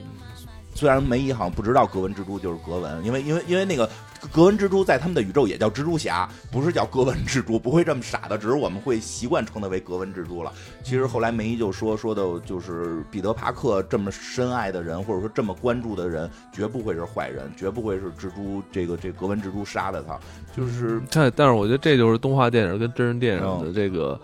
[0.74, 3.88] 虽然梅姨好像不知道格纹蜘蛛就是格文，因为因为因为那个
[4.32, 10.52] 格温蜘蛛在他们的宇宙也叫蜘蛛侠，不是叫格温蜘蛛，不会这么傻的，只是我们会习惯称它为格温蜘蛛了。
[10.82, 20.18] 其实后来梅姨就说说的就是彼得帕克这么深爱的人，或者说这么关注的人，绝不会是坏人，绝不会是蜘蛛这个这格温蜘蛛杀的他。
[20.56, 24.20] 就是但但是我觉得这就是动画电影跟真人电影的这个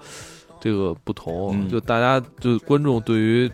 [0.61, 3.51] 这个不同，就大家就观众对于。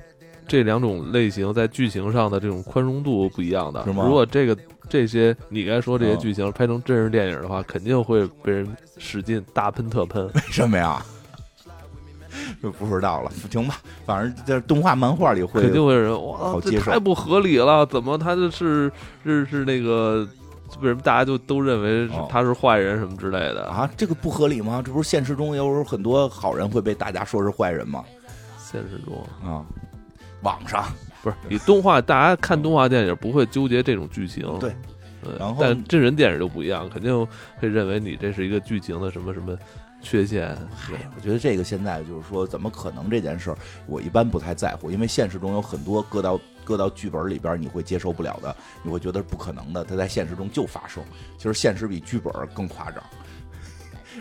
[0.48, 4.02] 这两种类型在剧情上的这种宽容度不一样的，是吗？
[4.04, 4.58] 如果这个
[4.90, 10.26] 这些你该说这些剧情拍成真人电影的话，肯定会被人使劲大喷特喷。
[10.34, 11.02] 为什么呀？
[12.62, 13.78] 就不知道了，行吧。
[14.04, 17.86] 反正在动画漫画里会肯定会有人哇，这太不合理了！
[17.86, 18.90] 怎么他就是
[19.24, 20.26] 是是那个
[20.80, 23.88] 为什么大家就都认为他是坏人什么之类的啊？
[23.96, 24.82] 这个不合理吗？
[24.84, 28.04] 这不是现实中有很多好人会被大家说是坏人吗？
[28.58, 29.64] 现实中啊。
[30.42, 30.84] 网上
[31.22, 34.74] 不是你动画，大家看动画电影不会纠结这种剧情，对，
[35.38, 37.26] 然后但真人电影就不一样，肯定
[37.58, 39.56] 会认为你这是一个剧情的什么什么
[40.00, 40.56] 缺陷。
[40.88, 51.02] 对，我觉得这个现在就是说，怎么可能这件事儿，我一般不太在乎，因为现实中有很多搁到搁到剧本里边你会接受不了的，你会觉得是不可能的，它在现实中就发生。
[51.36, 53.02] 其实现实比剧本更夸张。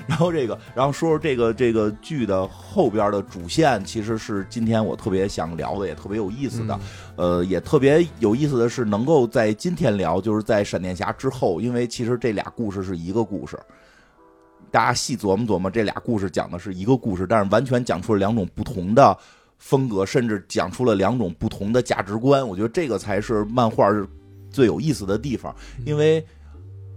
[0.09, 6.79] 然后这个，然后说说这个这个剧的后边的主线，其实是今天我特别想聊的，也特别有意思的。
[7.15, 13.55] 呃，也特别有意思的是，能够在今天聊，就是在闪电侠之后，因为其实这俩故事是一个故事。
[14.71, 19.15] 大家细琢磨琢磨，这俩故事讲的是一个故事，但是完全讲出了两种不同的
[19.59, 22.45] 风格，甚至讲出了两种不同的价值观。
[22.45, 23.87] 我觉得这个才是漫画
[24.49, 26.25] 最有意思的地方，因为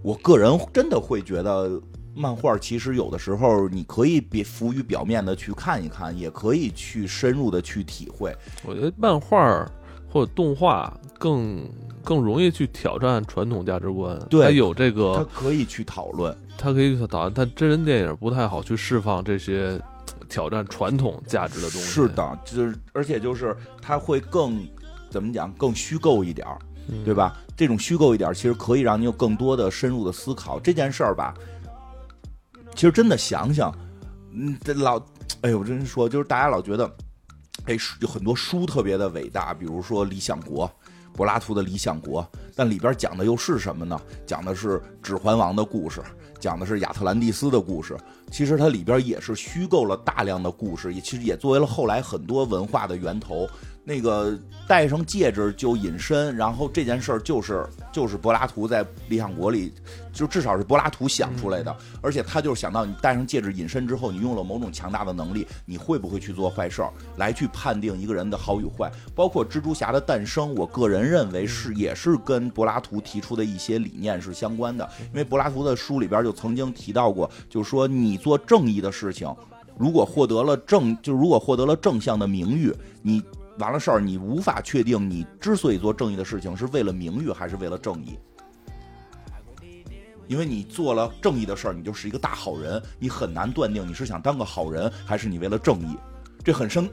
[0.02, 1.78] 我个人真的会觉得。
[2.14, 8.36] 漫画其实有的时候你可以别浮于表面的去看一看，也可以去深入的去体会。
[8.64, 9.66] 我觉得漫画
[10.10, 11.66] 或者动画更
[12.04, 17.32] 更容易去挑战传统价值观，对它有这个，它可以去讨论，它可以去讨论。
[17.34, 19.80] 但真人电影不太好去释放这些
[20.28, 21.86] 挑战传统价值的东西。
[21.86, 24.66] 是的，就是而且就是它会更
[25.08, 26.58] 怎么讲，更虚构一点儿，
[27.04, 27.40] 对吧？
[27.56, 31.32] 这种虚构一点，其实可以让你有更多的深入的思考这件事儿吧。
[32.74, 33.72] 其实真的想想，
[34.32, 34.98] 嗯，这老，
[35.42, 36.90] 哎呦，我真说，就是大家老觉得，
[37.66, 40.66] 哎，有很多书特别的伟大，比如说《理想国》，
[41.14, 42.22] 柏拉图的《理想国》，
[42.56, 44.00] 但里边讲的又是什么呢？
[44.26, 46.02] 讲的是《指环王》的故事，
[46.40, 47.96] 讲的是亚特兰蒂斯的故事。
[48.30, 53.46] 其实它里边也是虚构了大量的故事，也其实也作为了后来很多文化的源头。
[53.84, 59.72] 那个戴上戒指就隐身，然后这件事儿就是就是柏拉图在《理想国》里，
[60.12, 61.76] 就至少是柏拉图想出来的。
[62.00, 68.88] 而且他就是想到你戴上戒指隐身之后，你用了某种强大的能力，你会不会去做坏事儿，来去判定一个人的好与坏。
[69.16, 74.88] 包括蜘蛛侠的诞生，我个人认为是也是跟柏拉图提出的一些理念是相关的。
[75.12, 79.28] 因为柏拉图的书里边就曾经提到过，就是说你做正义的事情，
[79.76, 83.20] 如果获得了正，就如果获得了正向的名誉，你。
[83.58, 88.18] 完了事儿，你无法确定你之所以做正义的事情是为了名誉还是为了正义，
[90.26, 95.96] 因为你做了正义的事儿，你就是一个大好人，你很难断定你是想当个好人还是你为了正义，
[96.42, 96.88] 这很深。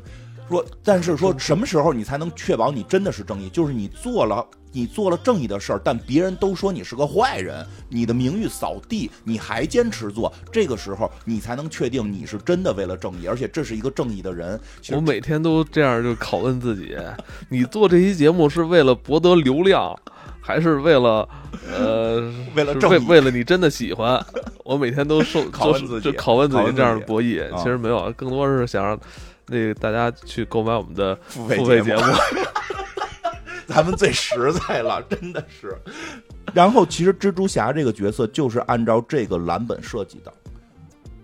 [0.50, 3.50] 说，但是说什么时候你才能确保你真的是正义？
[3.50, 14.60] 就是你做了你做了正义的事儿，但别人都说你是个坏人，你的名誉扫地，你还坚持做，这个时候你才能确定你是真的为了正义，而且这是一个正义的人。
[14.92, 16.96] 我每天都这样就拷问自己：
[17.50, 19.96] 你做这期节目是为了博得流量，
[20.40, 21.28] 还是为了
[21.72, 24.24] 呃 为了正义为为了你真的喜欢？
[24.64, 29.00] 我每天都受 拷问自己就拷问自己己这样的博弈，啊其实没有，更多是想让
[29.48, 32.14] 那个大家去购买我们的付费节目目。
[33.70, 35.78] 咱们最实在了， 真的是。
[36.54, 40.34] 然后，其实蜘蛛侠这个角色就是按照这个蓝本设计的。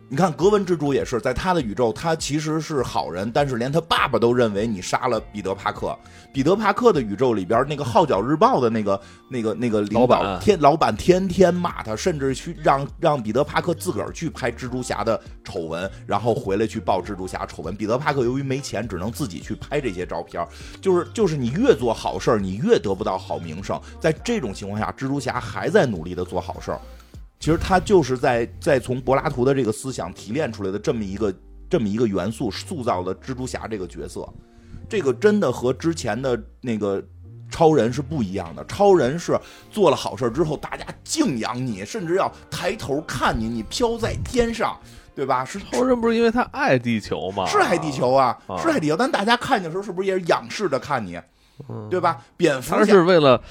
[0.07, 5.97] 你看，格文蜘蛛也是在他的宇宙，他其实是好人，但是连他爸爸都认为你杀了彼得·帕克。
[6.31, 17.75] 彼得·帕克的宇宙里边，那个《号角日报》的那个、那个、那个领导老板天老板天天骂他，甚至去让让彼得·帕克自个儿去拍蜘蛛侠的丑闻，然后回来去报蜘蛛侠丑闻。
[17.75, 20.47] 彼得·帕克由于没钱，只能自己去拍这些照片。
[20.79, 23.81] 就是就是你越做好事儿，你越得不到好名声。
[23.99, 26.79] 在这种情况下，蜘蛛侠还在努力的做好事儿。
[27.39, 31.33] 其实他就是在在从柏拉图的这个思想提炼出来的这么一个
[31.69, 34.27] 这么一个元素，塑造的蜘蛛侠这个角色。
[34.87, 37.03] 这个真的和之前的那个
[37.49, 38.63] 超人是不一样的。
[38.65, 39.37] 超人是
[39.71, 44.79] 做了好事之后，大家敬仰你，甚至要抬头看你，你飘在天上，
[45.15, 45.43] 对吧？
[45.43, 47.45] 是超人不是因为他爱地球吗？
[47.47, 51.19] 是爱地球啊，啊是爱地球，但大家看见的时候是不是也是仰视着看你，
[51.67, 52.21] 嗯对吧？
[52.37, 53.41] 蝙蝠他侠是为了，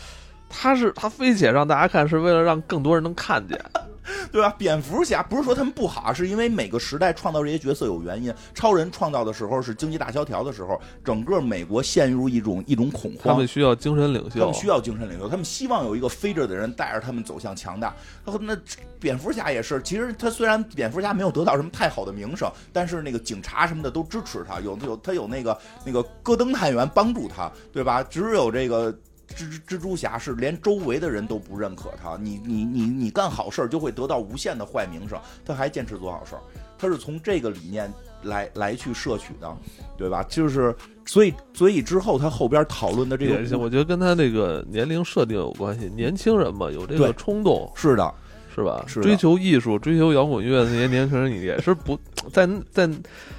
[0.56, 3.58] 他是他飞起来让大家看，是为了让更多人能看见。
[4.30, 4.54] 对吧？
[4.58, 8.32] 蝙蝠侠不是说他们不好，是因为每个时代创造这些角色有原因。
[8.52, 13.46] 超人创造的时候是经济大萧条的时候，整个美国陷入一种一种恐慌他们。
[13.46, 17.94] 需要精神领袖他们，需要精神领袖，他们希望有一个飞着的人带着他们走向强大。
[18.40, 18.54] 那
[19.00, 28.02] 蝙蝠侠也是，其实他虽然蝙蝠侠没有得到什么太好的名声，但是那个警察什么的都支持他，有有他有那个那个戈登探员帮助他，对吧？
[28.02, 28.94] 只有这个。
[29.36, 36.40] 蜘蜘蛛侠是连周围的人都不认可他，你你你你干好事儿就会得到无限的坏名声，他还坚持做好事儿，
[36.78, 37.92] 他是从这个理念
[38.22, 39.56] 来来去摄取的，
[39.98, 40.22] 对吧？
[40.28, 45.90] 就是所以所以之后他后边讨论的这个我觉得跟他这个年龄设定有关系。
[45.94, 48.14] 年轻人嘛，有这个冲动，是的，
[48.54, 48.84] 是吧？
[48.86, 51.98] 是追求艺术、追求摇滚乐的那些年轻人，也是不
[52.32, 52.88] 在在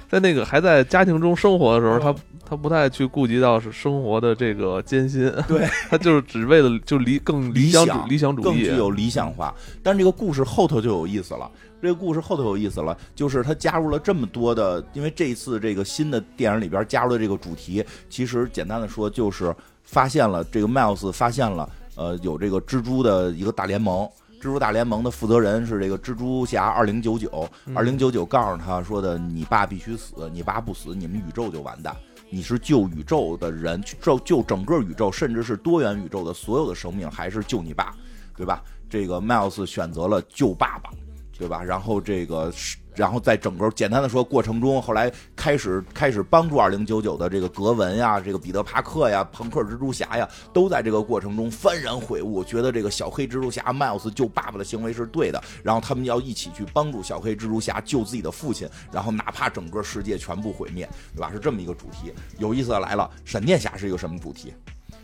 [0.08, 2.14] 在那个还在家庭中生活的时候，他
[2.48, 9.54] 他不太去顾及到是生活的这个艰辛，对 他就是只为了就理更理想主理想主义更具，有理想化。
[9.82, 11.50] 但这个故事后头就有意思了。
[11.82, 24.08] 这个故事后头有意思了，就是他加入了这么多的，因为这一次这个新的电影里边加入的这个主题，其实简单的说就是发现了这个 Miles 发现了，呃，有这个蜘蛛的一个大联盟。
[24.38, 31.96] 蜘蛛大联盟的负责人是这个蜘蛛侠二零九九，二零九九告诉他说的：“你爸必须死，你爸不死，你们宇宙就完蛋。
[32.28, 37.94] 你是救宇宙的人，救救整个宇宙，甚至是多元宇宙的所有的生命，还是救你爸，
[38.36, 40.90] 对吧？”这个 Miles 选择了救爸爸，
[41.36, 41.62] 对吧？
[41.62, 61.30] 然后这个是，然后在整个简单的说过程中，后来开始开始帮助二零九九的这个格文呀，这个彼得帕克呀，朋克蜘蛛侠呀，都在这个过程中幡然悔悟，觉得这个小黑蜘蛛侠 Miles 救爸爸的行为是对的，然后他们要一起去帮助小黑蜘蛛侠救自己的父亲，然后哪怕整个世界全部毁灭，对吧？
[61.32, 62.12] 是这么一个主题。
[62.38, 64.54] 有意思的来了，闪电侠是一个什么主题？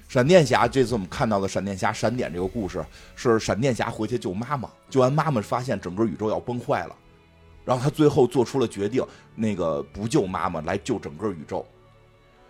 [0.09, 2.85] 闪电侠这次我们看到的闪电侠闪点这个故事，
[3.17, 6.95] 是闪电侠回去救妈妈，救完妈妈发现整个宇宙要崩坏了，
[7.65, 11.67] 然后他最后做出了决定，那个不救妈妈来救整个宇宙。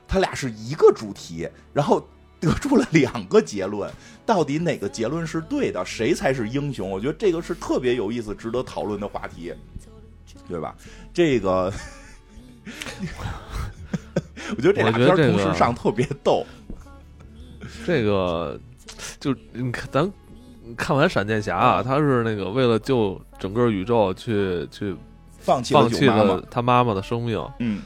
[0.08, 2.06] 他俩是一个主题，然后
[2.40, 3.90] 得出了两个结论，
[4.26, 6.90] 到底哪个结论是对的，谁才是英雄？
[6.90, 9.54] 我觉得这个是特别有意思、值得讨论的话题，
[10.48, 10.74] 对吧？
[11.12, 11.72] 这个，
[14.56, 16.44] 我觉得这俩片同时上特别逗。
[17.86, 18.58] 这个
[19.20, 20.12] 就你看咱。
[20.76, 24.94] 看完闪电侠啊，他是那个为了救整个宇宙去去
[25.38, 27.82] 放弃了放弃了，他妈妈的生命，嗯。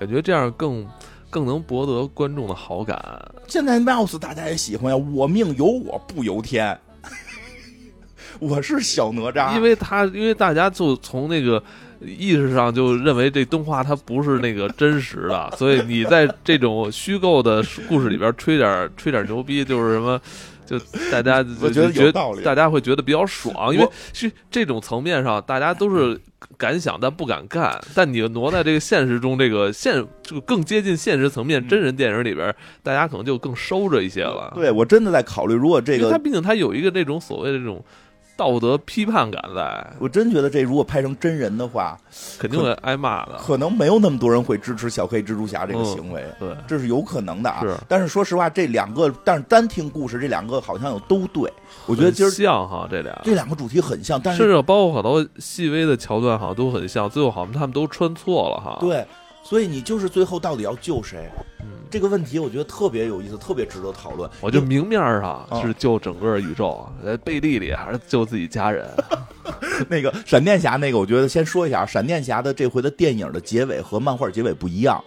[0.00, 0.84] 感觉这样更
[1.30, 3.00] 更能博得观众的好感。
[3.46, 6.76] 现在 Mouse 大家也喜欢呀，我命由我不由天，
[8.40, 11.62] 我是小哪吒，因为他因为大家就从那个
[12.00, 20.20] 意识上就认为这动画它不是那个真实的， 所以你在这种虚构的故事里边吹点吹点牛逼，就是什么。
[20.78, 26.18] 就大家 我觉得就有道理大家会觉得比较爽，因为是这种层面上，大家都是
[26.56, 27.78] 敢想但不敢干。
[27.94, 34.52] 但你挪在这个现实中，这个现就更接近现实层面，嗯真人电影里边，大家可能就更收着一些了。
[34.54, 37.84] 对我真的在考虑，如果这个因为他毕竟他有一个这种所谓的这种
[38.36, 41.98] 道德批判感在，我真觉得这如果拍成真人的话，
[42.38, 43.38] 肯定会挨骂的。
[43.38, 47.60] 可能没有那么多人会支持小黑蜘蛛侠这个行为，对，这是有可能的啊。
[47.62, 51.52] 是，但是说实话，这两个，但是单听故事，这两个好像又都对。
[51.86, 57.08] 我觉得今儿像哈，这俩这两个主题很像，但是甚至包括好多细微的桥段，好像都很像。
[57.08, 58.78] 最后好像他们都穿错了哈。
[58.80, 59.06] 对，
[59.42, 61.28] 所以你就是最后到底要救谁？
[61.90, 64.28] 这个问题我觉得特别有意思，特别值得讨论。
[64.40, 68.88] 我就明面上是救整个宇宙，在背地里还是救自己家人。
[69.90, 75.04] 那个闪电侠，那个我觉得先说一下，闪电侠的这回的电影的结尾和漫画结尾不一样。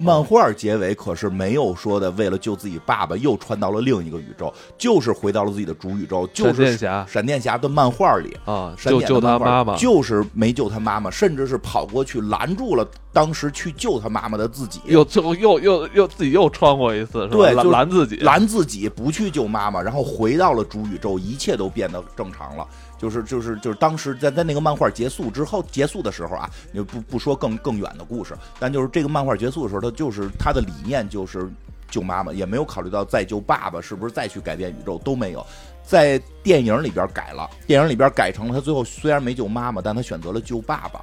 [0.00, 6.28] 漫画结尾可是没有说的，为了救自己爸爸又穿到了另一个宇宙，就是回到了自己的主宇宙。
[6.32, 22.66] 闪电侠，闪电侠的漫画里啊，就救他妈妈，就是没救他妈妈，甚至是跑过去拦住了当时去救他妈妈的自己，又最后又又又自己又穿过一次，对，拦自己，拦自己不去救妈妈，然后回到了主宇宙，一切都变得正常了。
[22.98, 31.48] 就是就是就是当时在在那个漫画结束之后结束的时候啊，你不不说更更远的故事，但就是这个漫画结束的时候，他就是他的理念就是
[31.88, 35.44] 救妈妈，也没有考虑到再救爸爸是不是再去改变宇宙都没有，
[35.82, 41.00] 在电影里边改了，电影里边改成了他最后虽然没救妈妈，但他选择了救爸爸，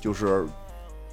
[0.00, 0.46] 就是。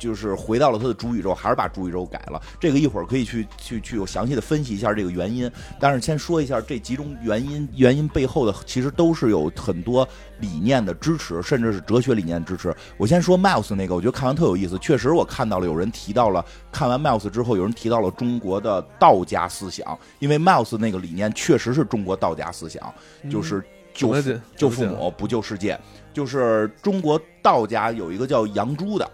[0.04, 2.41] 就是回到了他的主宇宙，还是把主宇宙改了。
[2.60, 5.49] 这个一会儿可以去去去有详细的分析一下这个原因。
[5.80, 10.06] 但是先说一下这几种原因，原因背后的其实都是有很多
[10.41, 12.76] 理念的支持，甚至是哲学理念支持。
[12.97, 14.78] 我先说 Miles 那个，我觉得看完特有意思。
[14.80, 22.93] 确实，我看到了有人提到了，看完 Miles 之后，有人提到了中国的道家思想，因为 Miles 那个理念确实是中国道家思想，
[23.32, 24.14] 就是救
[24.58, 25.80] 救父母不救世界。
[26.12, 29.10] 就是中国道家有一个叫杨朱的。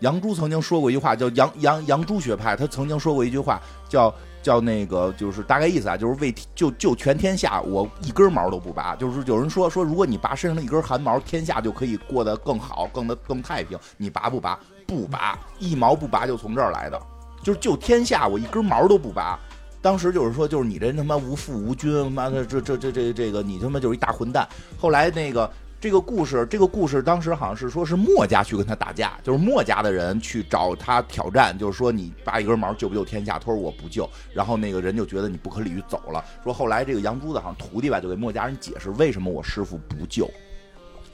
[0.00, 2.56] 杨朱曾经说过一句话，叫杨杨杨朱学派。
[2.56, 8.96] 他曾经说过一句话，叫叫那个，就是大概意思啊，就是为救救全天下，我一根毛都不拔。
[8.96, 13.78] 就是有人说说，如果你拔身上的一根汗毛，天下就可以过得更好，更的更太平。
[13.98, 14.58] 你拔不拔？
[14.86, 17.00] 不拔，一毛不拔，就从这儿来的，
[17.42, 19.38] 就是救天下，我一根毛都不拔。
[19.82, 24.48] 当时就是说，就是你这他妈无父无君，妈的这这这这这个，你他妈就是一大混蛋。
[24.78, 25.50] 后来那个。
[25.80, 33.38] 这个故事，这个故事当时好像是说是墨家去跟他打架，就是墨家的人去找他挑战，就是说你拔一根毛救不救天下？
[33.38, 34.06] 他说我不救。
[34.34, 36.22] 然后那个人就觉得你不可理喻，走了。
[36.44, 40.30] 说后来这个杨朱子好像徒弟吧，就给墨家人解释为什么我师傅不救，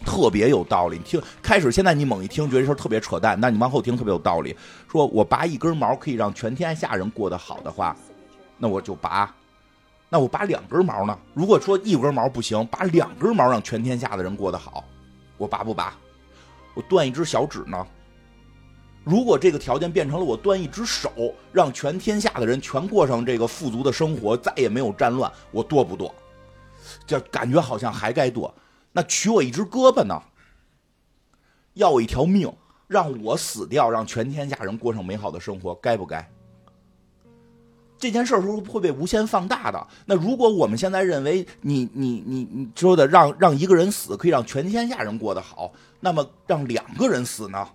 [0.05, 0.99] 特别有道理。
[0.99, 4.57] 你听开始现在你猛一听觉得这事儿特别扯淡，但你往后听特别有道理。
[4.91, 7.97] 说我拔一根毛可以让全天下人过得好的话，
[8.59, 9.33] 那我就拔。
[10.09, 11.19] 那我拔两根毛呢？
[11.35, 14.85] 如果说一根毛不行，拔两根毛让全天下的人过得好，
[15.37, 15.95] 我拔不拔？
[16.75, 17.87] 我断一只小指呢？
[19.03, 21.11] 如果这个条件变成了我断一只手，
[21.53, 26.15] 让全天下的人全过上这个富足的生活，再也没有战乱，我剁不剁？
[27.07, 28.53] 这感觉好像还该剁。
[28.93, 30.21] 那取我一只胳膊呢？
[31.75, 32.53] 要我一条命，
[32.87, 36.29] 让我死掉，让全天下人过上美好的生活，该不该？
[37.99, 39.87] 这件事儿是会被无限放大的。
[40.05, 47.67] 那如果我们现在认为你你你你说的让让一个人死可以让全天下人过得好，那么让两个人死呢？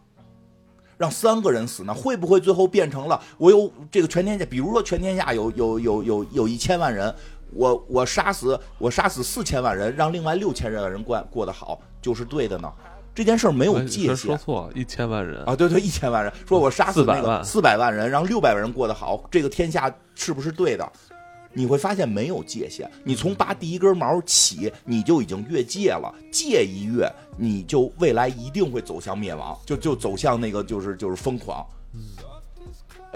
[0.98, 1.94] 让三个人死呢？
[1.94, 4.46] 会不会最后变成了我有这个全天下？
[4.46, 7.14] 比如说全天下有有有有有一千万人，
[7.54, 12.72] 我我杀死我杀死四千万人，让另外六千万人过过得好，就是对的呢？
[13.14, 20.91] 这件事儿没有界限，说错一千万人啊，对对，一千万人，说我杀死那个四百万人，让六百万人过得好，这个天下是不是对的？
[21.53, 31.66] 你会发现没有界限，你从拔第一根毛起，你就已经越界了，界一越，你就未来一定会走向灭亡，就就走向那个就是就是疯狂。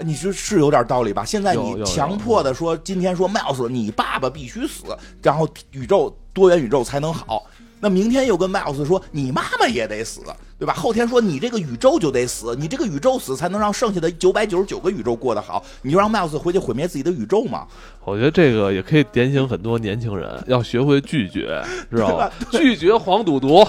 [0.04, 1.24] 你说是有点道理吧？
[1.24, 7.46] 现在你强迫的说，今天说 Miles，你爸爸必须死，然后宇宙多元宇宙才能好。
[7.78, 10.22] 那明天又跟 Miles 说你妈妈也得死，
[10.58, 10.72] 对吧？
[10.72, 15.62] 后天说你这个宇宙就得死，你这个宇宙死才能让剩下的九百九十九个宇宙过得好。
[15.82, 17.66] 你就让 Miles 回去毁灭自己的宇宙嘛？
[18.04, 22.32] 我觉得这个也可以点醒很多年轻人，要学会拒绝， 知道吧？
[22.50, 23.66] 拒绝黄赌毒，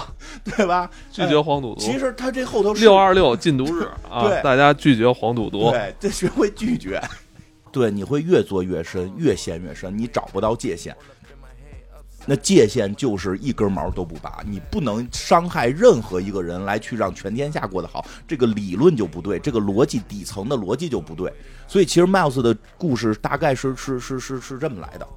[0.56, 0.90] 对吧？
[1.12, 1.80] 拒绝黄赌毒。
[1.80, 6.98] 其实他这后头六二六禁毒日 啊，大家拒绝黄赌毒，对，这学会拒绝，
[7.70, 10.96] 对，你会越做越深，越陷越深，你找不到界限。
[12.28, 21.32] 那界限就是一根毛都不拔，你不能伤害任何一个人来去让全天下过得好，这个理论就不对，这个逻辑底层的逻辑就不对。
[21.66, 25.08] 所以其实 Miles 的故事大概是是是是是这么来的，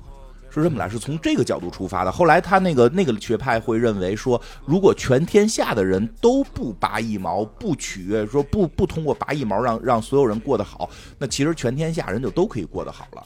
[0.50, 2.12] 是这么来，是从这个角度出发的。
[2.12, 13.24] 后来他那个那个学派会认为说，如果全天下的人都不拔一毛，不取悦，说不不通过拔一毛让让所有人过得好，那其实全天下人就都可以过得好了。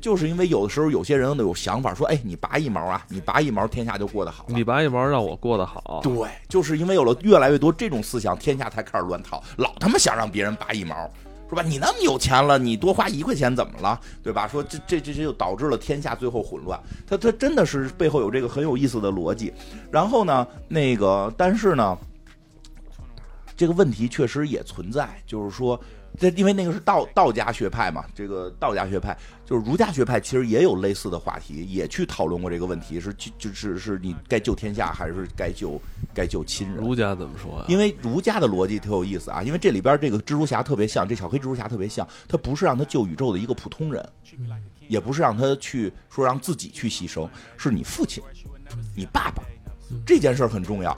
[0.00, 4.54] 就是因为有的时候有些人有想法说，哎，你拔一毛啊，你拔一毛，天下就过得好了。
[4.54, 11.10] 你拔一毛让我过得好，对，就是因为有了越来越多这种思想，天下才开始乱套，老他妈想让别人拔一毛。
[11.48, 11.62] 是吧？
[11.62, 14.00] 你那么有钱了，你多花一块钱怎么了？
[14.22, 14.46] 对吧？
[14.46, 16.78] 说这这这这就导致了天下最后混乱。
[17.04, 19.52] 他他真的是背后有这个很有意思的逻辑。
[19.90, 21.98] 然后呢，那个但是呢，
[23.56, 25.80] 这个问题确实也存在，就是说。
[26.20, 29.16] 这因为那个是道道家学派嘛，这个道家学派
[29.46, 35.80] 就是儒家学派，其实也有类似的话题，也去讨论过这个问题，是就就是是你该救天下还是该救
[36.12, 36.76] 该救亲人？
[36.76, 37.64] 儒家怎么说呀？
[37.68, 44.06] 因为儒家的逻辑特有意思啊，因为这里边这个蜘蛛侠特别像，这小黑蜘蛛侠特别像，他不是让他救宇宙的一个普通人，
[44.88, 48.22] 也不是让他去说让自己去牺牲，是你父亲，
[48.94, 49.42] 你爸爸，
[50.04, 50.94] 这件事很重要。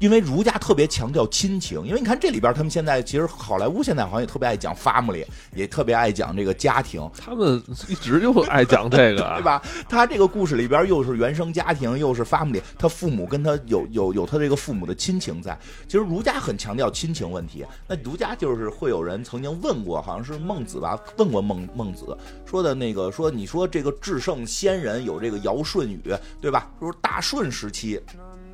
[0.00, 5.24] 因为儒家特别强调亲情，因为你看这里边，他们现在其实好莱坞现在好像也特别爱讲 family，
[5.54, 7.08] 也特别爱讲这个家庭。
[7.16, 9.62] 他们一直就爱讲这个， 对吧？
[9.88, 15.56] 他这个故事里边又是原生家庭，又是 family，他父母跟他有有有他这个父母的亲情在。
[15.86, 17.64] 其实儒家很强调亲情问题。
[17.86, 20.98] 那儒家就是会有人曾经问过，好像是孟子吧？
[21.18, 26.00] 问过孟孟子说的那个说，你说这个至圣先人有这个尧舜禹，
[26.40, 26.68] 对吧？
[26.80, 28.00] 说大舜时期。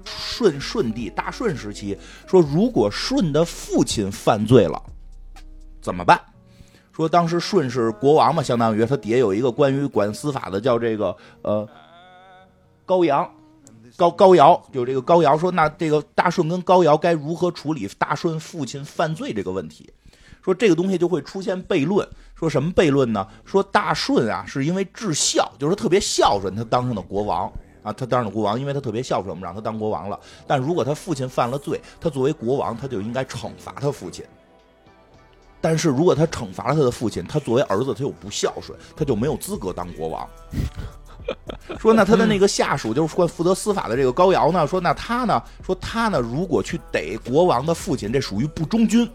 [0.05, 1.97] 舜舜帝大舜时期
[2.27, 4.83] 说，如果舜的父亲犯罪了，
[5.81, 6.21] 怎么办？
[6.93, 11.67] 说当时舜是国王嘛，相当于他底下有一个关于管司法的，叫这个呃
[12.85, 13.31] 高阳
[13.97, 19.91] 高高尧，就这个高尧说，那这个大顺跟高尧该如何处理大顺父亲犯罪这个问题？
[20.43, 23.27] 说这个东西就会出现悖论，说什么悖论呢？
[23.45, 27.51] 说大顺啊是因为至孝，就是特别孝顺，他当上的国王。
[27.83, 30.19] 啊，他当上了国王，因为他特别孝顺，我们让他当国王了。
[30.47, 34.25] 但如果他父亲犯了罪，他作为国王，他就应该惩罚他父亲。
[35.63, 40.29] 但是如果他惩罚了他的父亲，他作为儿子，他又不孝顺，他就没有资格当国王。
[41.79, 49.11] 说那他的那个下属，就是说负责司法的这个高尧呢，说那他呢，说他呢，如果去逮国王的父亲，这属于不忠君。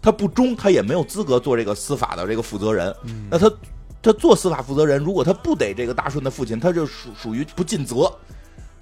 [0.00, 2.94] 他不忠，他也没有资格做这个司法的这个负责人。
[3.30, 3.50] 那他。
[4.02, 8.12] 他做司法负责人，如果他不逮这个大顺的父亲，他就属属于不尽责。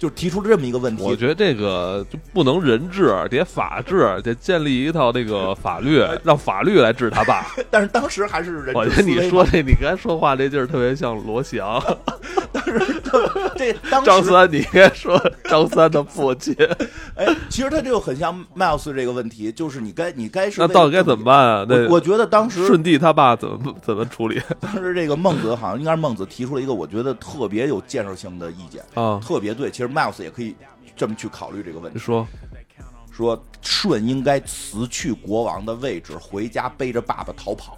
[0.01, 7.45] 就提出了这么一个问题，我觉得这个就不能人治，得法治，得建立一套这个法律，让法律来治他爸。
[7.69, 8.73] 但是当时还是人。
[8.73, 11.79] 我觉得你说这，你刚才说话这劲儿特别像罗翔。
[12.51, 12.99] 当时
[13.55, 13.71] 这
[14.03, 16.55] 张三，你应该说张三的父亲。
[17.15, 21.65] 哎，其实他这个很像 Miles 这个问题，就是你该你该是那到底该怎么办啊？
[21.69, 24.41] 那我觉得当时舜帝他爸怎么怎么处理？
[24.59, 29.69] 当时这个孟子好像应该是孟子提出了一个我觉得特别有建设性的意见啊，特别对。
[29.69, 29.90] 其实。
[29.91, 30.55] Miles 也可以
[30.95, 31.99] 这么去考虑这个问题。
[31.99, 32.27] 说
[33.11, 37.77] 说舜应该辞去国王的位置，回家背着爸爸逃跑。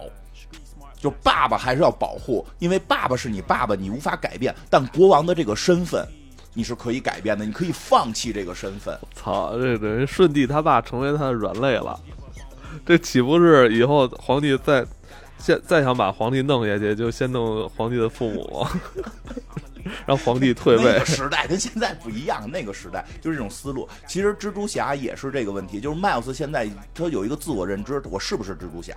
[0.96, 4.54] 就爸爸还是要保护，因为爸爸是你爸爸，你无法改变。
[4.70, 6.02] 但国王的这个身份，
[6.54, 8.98] 你是可以改变的，你可以放弃这个身份。
[9.14, 12.00] 操，这等于舜帝他爸成为他的软肋了。
[12.86, 14.82] 这岂不是以后皇帝再
[15.36, 18.66] 现再想把皇帝弄下去，就先弄皇帝的父母？
[20.06, 20.84] 让皇帝退位。
[20.84, 23.88] 那个时代跟现在不一样，那个时代就是这种思路。
[24.06, 28.94] 其实蜘蛛侠也是这个问题，就是 Miles 现在他有一个自我认知，我是不是蜘蛛侠？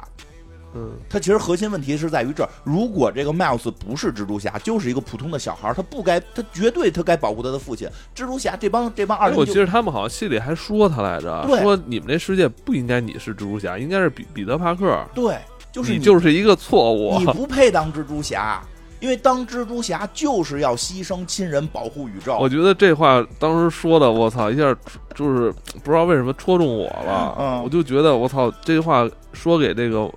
[0.76, 2.50] 嗯，他其实核心问题是在于这儿。
[2.66, 7.88] 如果这个 Miles 不是蜘蛛侠，就是一个普通的小孩，他不该，他绝对他该保护他的父亲。
[8.14, 15.04] 蜘蛛侠这帮这帮二，我记得他们好像戏里还说他来着，说你们这世界不应该你是蜘蛛侠，应该是彼彼得帕克。
[15.16, 15.38] 对，
[15.72, 18.62] 就是你就是一个错误，你不配当蜘蛛侠。
[19.00, 22.38] 因为当蜘蛛侠就是要牺牲亲人保护宇宙。
[22.40, 24.76] 我觉得这话当时说的，我操，一下
[25.14, 25.52] 就是
[25.84, 27.36] 不知道为什么戳中我了。
[27.40, 30.12] 嗯，我就觉得我操，这句话说给这个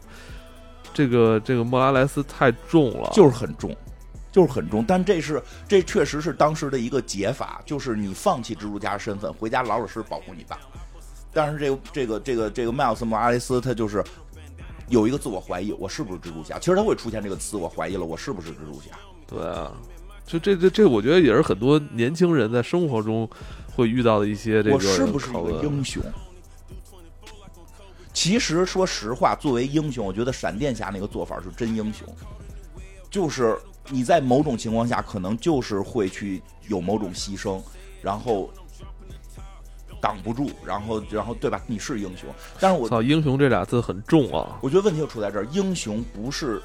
[0.95, 3.77] 这个这个莫拉莱斯太重了，就是很重，
[4.33, 4.85] 就是很重。
[4.87, 10.59] 但这是这确实是当时的一个解法，就是你放弃蜘蛛侠身份，回家老老实实保护你爸。
[11.33, 14.03] 但是这个这个这个这个迈尔斯莫拉莱斯他就是。
[14.91, 16.59] 有一个自我怀疑，我是不是蜘蛛侠？
[16.59, 18.91] 其实他会出现这个词，我怀疑了，我是不是蜘蛛侠？
[19.27, 19.73] 对啊，
[20.27, 23.27] 就这这这，我觉得也是很多年轻人在生活中
[23.75, 24.75] 会遇到的一些这个。
[24.75, 26.03] 我是不是一个英雄？
[28.13, 32.07] 其实说实话，作为英雄，我觉得闪电侠那个做法是真英雄，
[33.09, 33.57] 就是
[33.89, 37.63] 你在某种情况下，可能就是会去有某种牺牲，
[38.03, 38.51] 然后。
[40.01, 41.61] 挡不住，然后，然后，对吧？
[41.67, 42.29] 你是英雄，
[42.59, 44.59] 但是我操，英雄这俩字很重啊！
[44.63, 46.63] 我觉得问题就出在这儿，英雄不是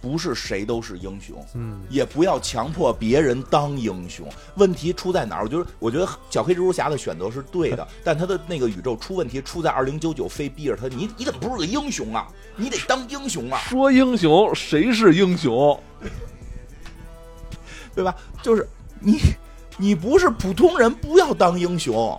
[0.00, 4.26] 不是谁都是英雄，嗯，也不要强迫别人当英雄。
[4.56, 5.44] 问题出在哪儿？
[5.44, 12.26] 我觉得，我觉得小黑蜘蛛侠的选择是对的， 但他的那个宇宙出问题出在二零九九，非逼着他，你你怎么不是个英雄啊？
[12.56, 13.58] 你得当英雄啊！
[13.68, 15.78] 说英雄，谁是英雄？
[17.94, 18.14] 对吧？
[18.42, 18.66] 就是
[18.98, 19.18] 你，
[19.76, 22.18] 你不是普通人，不要当英雄，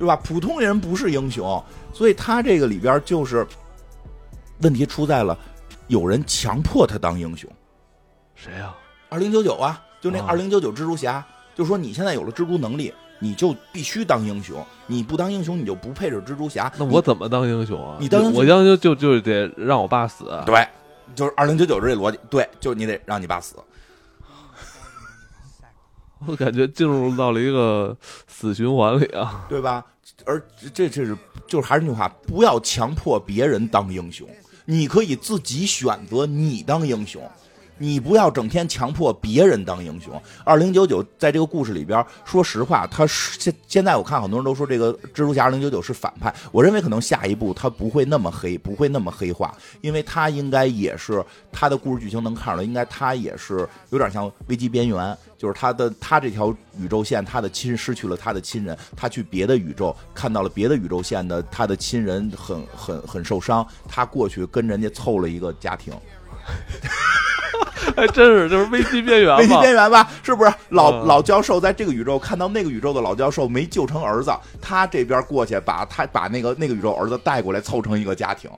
[0.00, 0.16] 对吧？
[0.24, 3.46] 普通人不是英雄，所以他这个里边就是
[4.62, 5.38] 问题出在了，
[5.88, 7.50] 有人强迫他当英雄。
[8.34, 8.74] 谁呀、
[9.10, 11.22] 二零九九啊，就那啊二零九九蜘蛛侠，
[11.54, 16.72] 就说你现在有了蜘蛛能力，你就必须当英雄，你不当英雄，你就不配是蜘蛛侠。
[16.78, 17.98] 那我怎么当英雄啊？
[18.00, 20.24] 你当英雄我当就就就得让我爸死。
[20.24, 20.66] 你对，
[21.14, 23.56] 就是二零九九这逻辑，对，就你得让你爸死。
[26.26, 27.94] 我感觉进入到了一个
[28.26, 29.44] 死循环里啊。
[29.46, 29.84] 对吧？
[30.24, 30.42] 而
[30.74, 31.16] 这这是
[31.46, 34.28] 就是还是那句话，不要强迫别人当英雄，
[34.64, 37.22] 你可以自己选择你当英雄，
[37.82, 40.12] 你不要整天强迫别人当英雄。
[40.44, 65.94] 二零九九在这个故事里边，说实话，他是现现在我看很多人都说这个蜘蛛侠二零九九是反派，我认为可能下一步他不会那么黑，不会那么黑化，因为他应该也是他的故事剧情能看出来，应该他也是有点像危机边缘，就是他的他这条宇宙线，他的亲失去了他的亲人，他去别的宇宙看到了别的宇宙线的他的亲人很很很受伤，他过去跟人家凑了一个家庭，
[67.96, 69.54] 还 真是就是危机边缘危机。
[69.58, 70.08] 边缘吧？
[70.22, 70.52] 是不是？
[70.70, 78.50] 老、嗯老教授在这个宇宙看到那个宇宙的老教授没救成儿子，他这边过去把他把那个那个宇宙儿子带过来凑成一个家庭，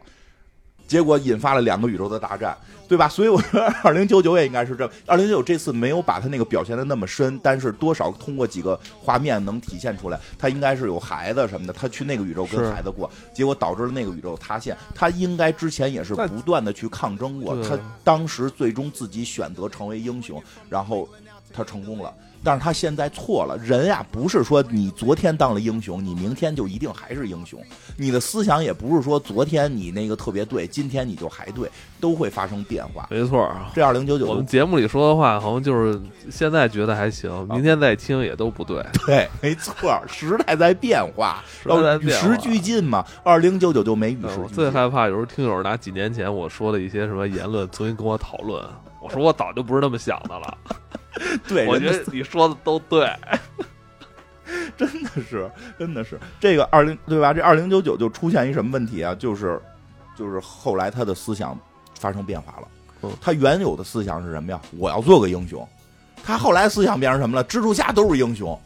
[0.92, 2.54] 结果引发了两个宇宙的大战，
[2.86, 3.08] 对吧？
[3.08, 14.76] 所以我说 二零九九也应该是这，二零九九这次没有把他那个表现的那么深，但是多少通过几个画面能体现出来，他应该是有孩子什么的，他去那个宇宙跟孩子过，结果导致了那个宇宙塌陷。
[14.94, 21.08] 他应该之前也是不断的去抗争过，他当时最终自己选择成为英雄，然后
[21.54, 22.12] 他成功了。
[22.44, 27.62] 但是他现在错了，人呀，不是说你昨天当了英雄，你明天就一定还是英雄。
[27.96, 31.70] 你的思想也不是说昨天你那个特别对，今天你就还对，
[32.00, 33.06] 都会发生变化。
[33.10, 33.70] 没错啊。
[33.74, 38.84] 这二零九九我们节目里说的话，好像就是现在觉得还行，明天再听也都不对。
[39.06, 43.04] 对，没错，时代在变化，时代在要与时俱进嘛。
[43.22, 44.54] 二零九九就没与时我俱进。
[44.56, 48.64] 最害怕有时候听友拿几年前我说的一些什么言论重新跟我讨论，
[49.00, 50.58] 我说我早就不是那么想的了。
[51.48, 53.10] 对，我觉得你说的都对。
[54.76, 57.32] 真的是，真的是这个二零对吧？
[57.32, 59.14] 这二零九九就出现一什么问题啊？
[59.14, 59.60] 就是，
[60.16, 61.58] 就是后来他的思想
[61.98, 62.68] 发生变化了
[63.02, 63.10] 嗯。
[63.20, 64.60] 他原有的思想是什么呀？
[64.76, 65.66] 我要做个英雄。
[66.24, 67.44] 他后来思想变成什么了？
[67.44, 68.58] 蜘蛛侠都是英雄。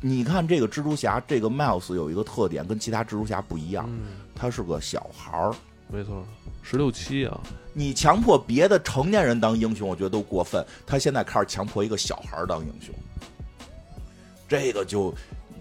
[0.00, 5.54] 你看这个蜘蛛侠，这个 Miles 有一个特点，跟其他蜘蛛侠不一样，嗯，他是个小孩儿。
[5.88, 6.26] 没错，
[6.62, 7.40] 十六七啊，
[7.74, 10.64] 你强迫别的成年人当英雄，我觉得都过分。
[10.86, 12.94] 他现在开始强迫一个小孩儿当英雄，
[14.48, 15.12] 这个就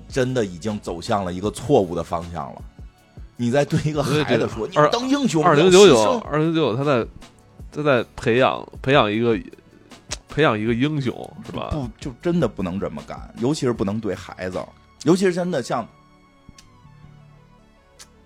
[0.07, 2.61] 真的已经走向了一个错误的方向了。
[3.35, 7.05] 你在对一个孩子说：“你二当英雄，二零九九，二零九九，他在
[7.71, 9.35] 他在培养培养一个
[10.29, 11.69] 培养一个英雄是吧？
[11.71, 14.63] 不，就真的不能这么干，尤其是不能对孩子，
[15.03, 15.85] 尤其是真的像，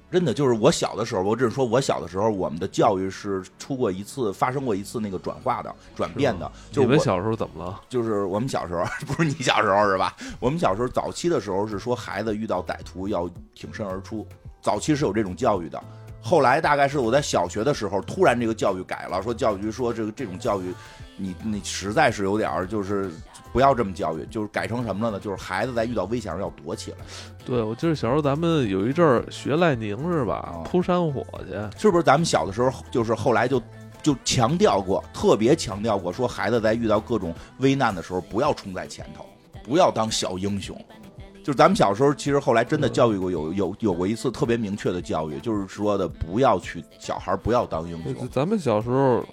[0.10, 7.82] 真的就是我小的时候，我只是说我小的时候，我们的教育是出过一次发生过一次那个转化的转变的，就是我你们小时候怎么了？
[7.90, 10.16] 就是我们小时候， 不是你小时候是吧？
[10.40, 14.26] 我们小时候早期的时候是说孩子遇到歹徒要挺身而出，
[14.62, 15.82] 早期是有这种教育的。
[16.22, 20.74] 后来大概是我在小学的时候，突然这个教育改了，说教育局说这个这种教育，
[21.16, 23.10] 你你实在是有点儿就是
[23.58, 25.20] 不要这么教育，就是改成什么了呢？
[25.20, 26.98] 就是孩子在遇到危险时要躲起来，
[27.44, 30.62] 对，我记得小时候咱们有一阵儿学赖宁是吧哦？
[30.64, 32.04] 扑山火去，是不是？
[32.04, 33.60] 咱们小的时候就是后来就
[34.04, 39.26] 就强调过，特别强调过，说孩子在遇到各种危难的时候不要冲在前头，
[39.64, 40.80] 不要当小英雄。
[41.44, 48.30] 就是咱们小时候，其实后来真的教育过，有有有过一次特别明确的教育，就是说的不要去小孩不要当英雄。
[48.30, 49.26] 咱们小时候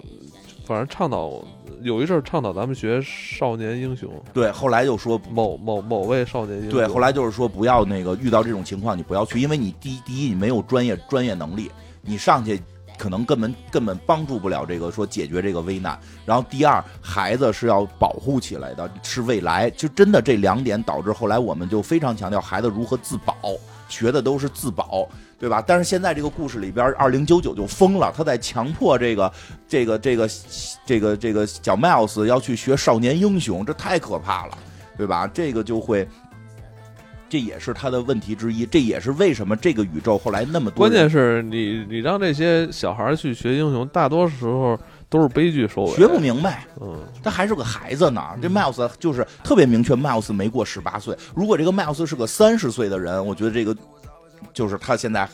[0.65, 1.43] 反正倡导
[1.85, 6.71] 有一阵儿倡导咱们学少年英雄，对，后来就说某某某位少年英雄。
[6.71, 11.69] 对，后来就是说不要那个遇到这种情况你不要去，因为你第一第一你没有专业专业能力，
[12.01, 12.59] 你上去
[12.97, 15.99] 可能根本根本帮助不了这个说解决这个危难。
[16.25, 19.69] 然后第二，孩子是要保护起来的，是未来。
[19.69, 23.35] 就真的这两点导致后来我们就非常强调孩子如何自保，
[23.87, 25.09] 学的都是自保。
[25.37, 25.61] 对吧？
[25.61, 29.31] 但是现在这个故事里边，二零九九就疯了，他在强迫这个、
[29.67, 30.29] 这个、这个、
[30.85, 34.57] 这个、这个小 Miles 要去学少年英雄，这太可怕了，
[34.97, 35.27] 对吧？
[35.27, 36.07] 这个就会，
[37.27, 40.87] 这也是他的问题之一，这也是为什么这个宇宙后来那么多。
[40.87, 44.79] 关键是你你让这些小孩去学英雄，大多时候
[45.09, 46.65] 都是悲剧收尾，学不明白。
[46.81, 48.21] 嗯，他还是个孩子呢。
[48.41, 51.15] 这 Miles 就是特别明确，Miles 没过十八岁。
[51.35, 53.75] 如果这个 Miles 是个三十岁的人，我觉得这个
[54.53, 55.27] 就是他现在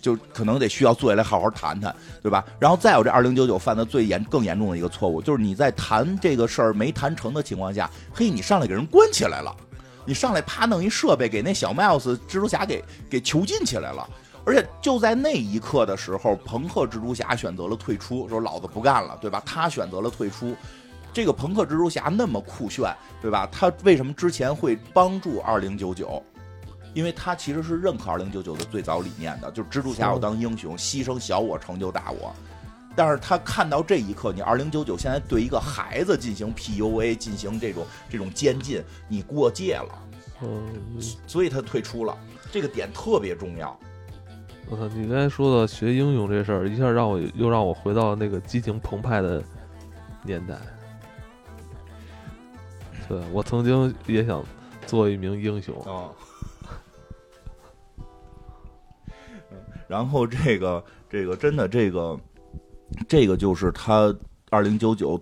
[0.00, 2.44] 就可能得需要坐下来好好谈谈，对吧？
[2.58, 9.54] 然后再有这二零九九犯的最严更严重的一个错误，就是你在谈这个事儿没谈成的情况下，嘿，你上来给人关起来了，
[10.04, 14.08] 你上来啪弄一设备给那小 Miles 蜘蛛侠给给囚禁起来了。
[14.48, 19.42] 而且就在那一刻的时候，朋克蜘蛛侠选择了退出，说老子不干了，对吧？
[19.44, 20.56] 他选择了退出。
[21.12, 22.90] 这个朋克蜘蛛侠那么酷炫，
[23.20, 23.46] 对吧？
[23.52, 26.22] 他为什么之前会帮助二零九九？
[26.94, 32.34] 因为他其实是认可二零九九的最早理念的，就是蜘蛛侠要当英雄，牺牲小我成就大我。
[32.96, 40.02] 但是他看到这一刻，你二零九九现在对一个孩子进行 PUA，进行这种这种监禁，你过界了，
[40.40, 40.66] 嗯，
[41.26, 42.16] 所以他退出了。
[42.50, 43.78] 这个点特别重要。
[44.70, 44.86] 我操！
[44.94, 49.42] 你刚才说的学英雄这事儿，一下让我又让我回到那个激情澎湃的
[50.22, 50.58] 年代。
[53.08, 54.44] 对我曾经也想
[54.86, 55.74] 做一名英雄。
[55.86, 56.12] 哦。
[59.88, 62.20] 然后这个这个真的这个
[63.08, 64.14] 这个就是他
[64.50, 65.18] 二零九九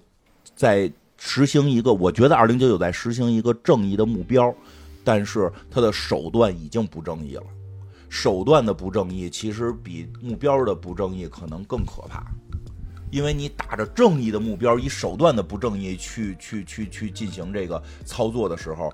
[0.56, 4.52] 在实行一个，我觉得二零九九在实行一个正义的目标，
[5.04, 7.44] 但是他的手段已经不正义了。
[8.08, 12.24] 手段的不正义，其实比目标的不正义可能更可怕，
[13.10, 18.92] 因为你打着正义的目标，以手段的不正义去去去去进行这个操作的时候，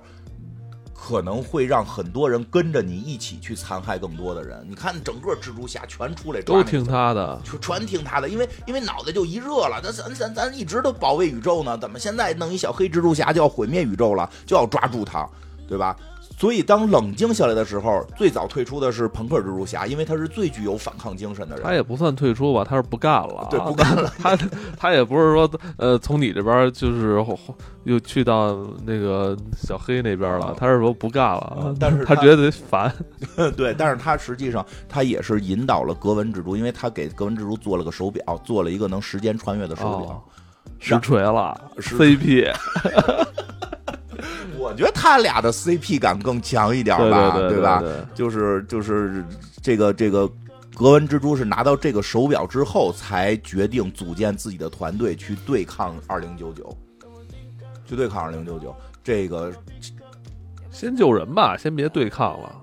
[0.93, 4.65] 可能会让很多人跟着你一起去残害更多的人。
[4.67, 9.81] 你看，整个蜘蛛侠全出来都听他的，全全听他的，因为因为脑袋就一热了。
[9.83, 15.27] 咱咱咱咱一直都保卫宇宙呢，怎么现在弄一小黑蜘蛛侠就要毁灭宇宙了，就要抓住他，
[15.67, 15.95] 对吧？
[16.37, 21.63] 所以，当冷静下来的时候，最早退出的是朋克蜘蛛侠，因为他是最具有反抗精神的人。
[21.63, 23.47] 他也不算退出吧，他是不干了。
[23.49, 24.11] 对，不干了。
[24.19, 24.37] 他
[24.77, 27.23] 他也不是说，呃，从你这边就是
[27.85, 30.53] 又去到那个小黑那边了。
[30.57, 32.93] 他是说不干了，但是他觉得烦。
[33.55, 40.25] 对，但是他实际上他也是引导了格纹蜘蛛，因为他给格纹蜘蛛做了个手表，做了一个能时间穿越的手表，
[40.79, 42.51] 实锤了 CP。
[44.57, 47.81] 我觉得他俩的 CP 感更强一点吧，对吧？
[48.15, 49.23] 就是就是
[49.61, 50.27] 这个这个
[50.75, 56.75] 格纹蜘蛛是拿到这个手表之后，才决定组建自己的团队去对抗二零九九，
[57.87, 58.75] 去对抗二零九九。
[59.03, 59.51] 这个
[60.71, 62.55] 先救人吧，先别对抗了。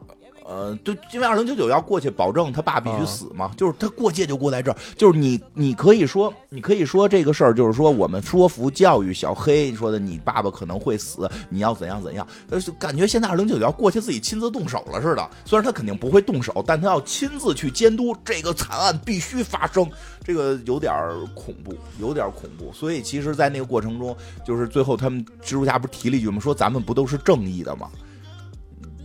[0.50, 19.88] 呃，就，因为二零九九要过去，保证他爸必须死嘛，就是他过界就过在这儿，就是你，你可以说，你可以说这个事儿，就是说我们说服教育小黑说的，你爸爸可能会死，你要怎样怎样，呃，感觉现在二零九九要过去自己亲自动手了似的，虽然他肯定不会动手，但他要亲自去监督这个惨案必须发生，
[20.24, 20.92] 这个有点
[21.32, 26.40] 恐怖，有点恐怖，所以其实，在那个过程中，就是最后他们蜘蛛侠不是提了一句吗？
[26.40, 27.88] 说咱们不都是正义的吗？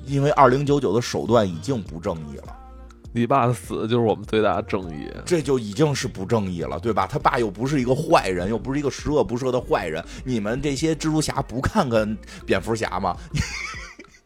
[0.06, 2.56] 因为二零九九的手段已经不正义了，
[3.12, 7.08] 你爸的死就是我们最大的正义，这就已经是不正义了，对吧？
[7.08, 13.16] 他爸又不是一个坏人，又不是一个十恶不赦的坏人，你们这些蜘蛛侠不看看蝙蝠侠吗？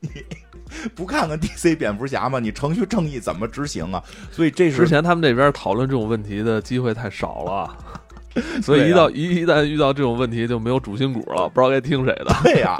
[0.01, 0.09] 你
[0.95, 2.39] 不看看 DC 蝙蝠侠吗？
[2.39, 4.03] 你程序正义怎么执行啊？
[4.32, 7.77] 所以这是之前他们这边讨论这种问题的机会太少了，
[8.63, 12.36] 所以一到一一旦遇到这种问题就没有主心骨了，不知道该听谁的。
[12.43, 12.77] 对呀。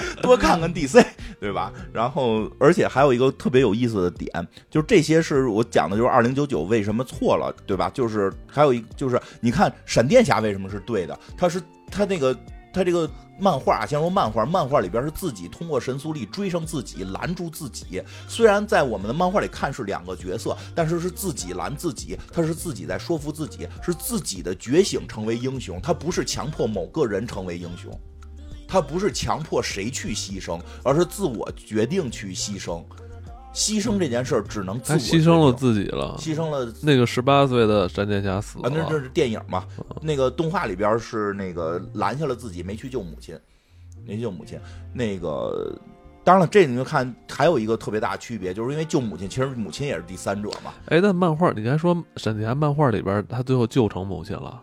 [0.22, 1.04] 多看看 DC，
[1.40, 1.72] 对吧？
[1.92, 4.30] 然后，而且还有一个特别有意思的点，
[4.70, 7.90] 就是这些是我讲的，就是二零九九为什么错了，对吧？
[7.94, 11.18] 就是还有一，就是你看闪电侠为什么是对的？
[11.36, 12.36] 他是他那个
[12.72, 18.02] 他这个漫画，先说漫画，漫画里边是自己通过神速力追上自己，拦住自己。
[18.28, 27.98] 虽然在我们的漫画里看是两个角色，但是是自己拦自己，他是自己在说服自己，是自己的觉醒成为英雄，他不是强迫某个人成为英雄。
[28.68, 32.82] 他不是强迫谁去牺牲，而是自我决定去牺牲。
[33.54, 38.68] 牺牲这件事儿只能自我牺牲了自己了，牺牲了那个十八岁的闪电侠死了。
[38.68, 39.64] 啊那这是电影嘛？
[40.02, 43.34] 那个动画里边是那个拦下了自己，没去救母亲，
[44.04, 44.60] 没救母亲。
[44.92, 45.74] 那个
[46.22, 50.74] 当然了，这你就看还有一个特别大的区别，就是因为救母亲，其实母亲也是第三者嘛。
[50.88, 54.62] 哎，那漫画你刚才说闪电侠漫画里边，他最后救成母亲了，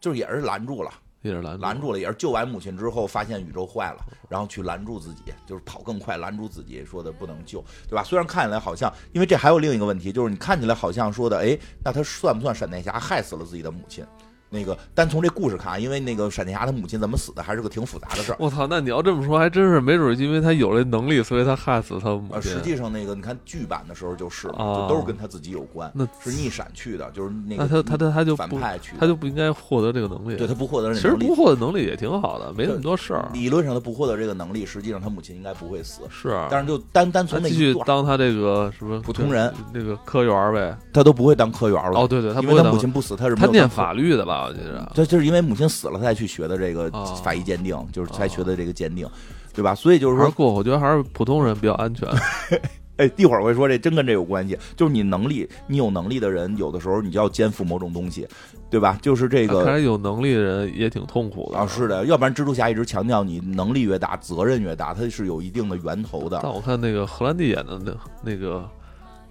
[0.00, 0.90] 就是也是拦住了。
[1.22, 3.98] 拦住了，也是救完母亲之后，发现宇宙坏了，
[4.28, 8.02] 然后去拦住自己，就是跑更快，拦住自己，说的不能救，对吧？
[8.02, 14.04] 虽然看起来好像，因为这还有另一个问题，就是你看起来好像说的，哎，那他算不算闪电侠害死了自己的母亲？
[14.50, 18.36] 那个，单从这故事看，因为那个闪电侠他母亲怎么死的，还是个挺复杂的事儿。
[18.38, 22.52] 我操，那你要这么说，还真是没准因为他有这能力，所以他害死他母亲。
[22.52, 25.90] 实际上，那个你看剧版的时候就是，就都是跟他自己有关。
[25.94, 30.36] 那是逆闪去的，就是那个他他他他就反派去，他就不应该获得这个能力。
[30.36, 33.28] 对他不获得，其实不获得能力也挺好的，没那么多事儿。
[33.32, 36.00] 理论上他不获得这个能力，实际上他母亲应该不会死。
[36.08, 42.00] 是，但是就单单从那继续当他这个什么普通人，那个科员呗，他都不会当科员了。
[42.00, 44.37] 哦，对对，他因为他母亲不死，他是他念法律的吧？
[44.46, 45.58] 我记得，这就是因为母。
[45.58, 49.04] 亲死了，才去学的这个法医鉴定，就是才学的这个鉴定，
[49.52, 49.74] 对吧？
[49.74, 52.08] 所以就是说，过我觉得还是普通人比较安全。
[52.96, 54.56] 哎，一会儿我会说，这真跟这有关系。
[54.76, 58.24] 就是你能力，你有能力的人，有的时候你就要肩负某种东西，
[58.70, 58.96] 对吧？
[59.02, 61.66] 就是这个，看来有能力的人也挺痛苦的啊。
[61.66, 66.38] 是的，要不然蜘蛛侠一直强调你能力越大，责任越大，它是有一定的源头的。
[66.40, 68.68] 但我看那个荷兰弟演的那那个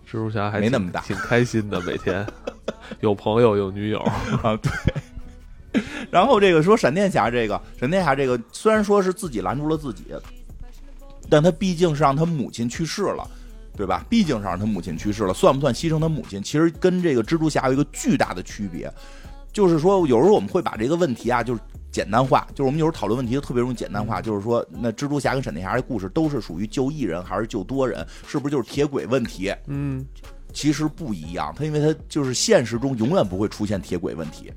[0.08, 2.26] 蜘蛛侠还没那么大，挺开心的，每天
[3.02, 4.00] 有朋友有女友
[4.42, 5.84] 啊，对。
[6.10, 10.06] 然后这个说闪电侠，这个闪电侠这个虽然说是自己拦住了自己，
[11.30, 13.30] 但他毕竟是让他母亲去世了，
[13.76, 14.04] 对吧？
[14.10, 16.42] 毕竟是让他母亲去世了，算不算牺牲他母亲？
[16.42, 18.90] 其实跟这个蜘蛛侠有一个巨大的区别，
[19.52, 21.60] 就是说有时候我们会把这个问题啊，就是
[21.98, 28.06] 简单化，就是我们有时候讨论问题特别容易简单化，就是说那蜘蛛侠跟闪电侠的故事都是属于救一人还是救多人？
[28.28, 29.52] 是不是就是铁轨问题？
[29.66, 30.06] 嗯，
[30.54, 34.54] 其实不一样，他因为他就是现实中永远不会出现铁轨问题。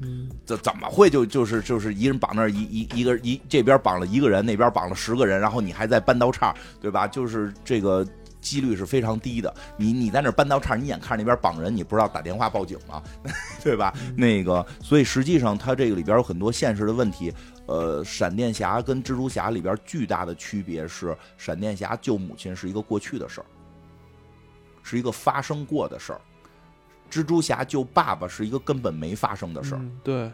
[0.00, 7.08] 嗯，怎怎么会就就是就是一人绑那一一一个一这边绑了一个人，那边绑了十个人，然后你还在搬刀叉，对吧？
[7.08, 8.06] 就是这个
[8.40, 9.52] 几率是非常低的。
[9.76, 13.02] 你你在那搬刀叉，你眼看着那边绑人，你不知道打电话报警吗？
[13.62, 13.92] 对吧？
[14.16, 17.32] 那个，所以实际上它这个里边有很多现实的问题。
[17.66, 23.46] 呃，闪电侠跟蜘蛛侠里边巨大的区别是，闪电侠救母亲是一个过去的事儿，
[24.82, 26.20] 是一个发生过的事儿。
[27.10, 30.30] 蜘蛛侠救爸爸是一个根本没发生的事儿，对，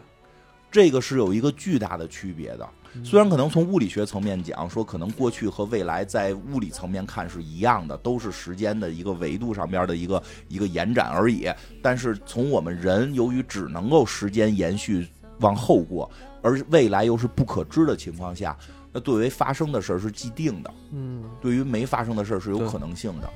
[0.71, 2.69] 这个是有一个巨大的区别的。
[3.03, 11.49] 虽然可能从物理学层面讲，说可能过去和未来在物理层面看是一样的，都是时间的一个维度上边的一个一个延展而已。
[11.81, 15.07] 但是从我们人由于只能够时间延续
[15.39, 16.09] 往后过，
[16.41, 18.57] 而未来又是不可知的情况下，
[18.91, 23.29] 那作为发生的事儿是既定的，嗯，对于没发生的事儿是有可能性的。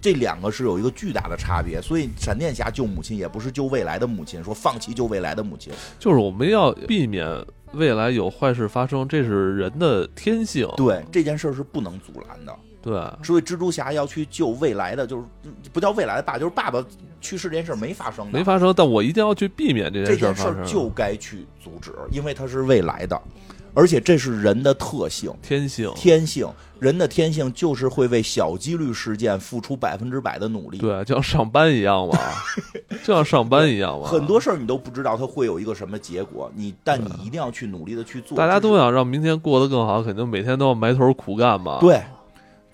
[0.00, 7.26] 这两个是有一个巨大的差别，所以闪电侠救母亲也不是救未来的母亲，说放弃救未来的母亲，就是我们要避免
[7.76, 10.68] 未来有坏事发生，这是人的天性。
[10.76, 12.54] 对这件事儿是不能阻拦的。
[12.82, 15.24] 对，所以蜘蛛侠要去救未来的，就是
[15.72, 16.84] 不叫未来的爸，就是爸爸
[17.20, 23.20] 去世这件事没发生，没发生，但我一定要去避免这件事就该去阻止，因为它是未来的。
[23.76, 26.48] 而且这是人的特性，天性，天性，
[26.80, 30.78] 人的天性就是会为小几率事件付出百分之百的努力。
[30.78, 32.18] 对，就像上班一样嘛，
[33.04, 34.08] 就像上班一样嘛。
[34.08, 38.34] 很多事儿你都不知道它会有一个什么结果，你但你一定要去努力的去做。
[38.34, 41.76] 大家都想让明天过得更好，肯定每天都要埋头苦干嘛。
[41.78, 42.02] 对，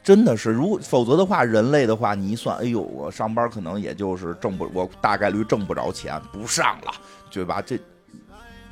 [0.05, 6.93] 真的是，如果否则的话，人类的话，你一算，哎呦，我上班可能也就是挣不，我大概率挣不着钱，不上了，
[7.29, 7.61] 对吧？
[7.61, 7.77] 这。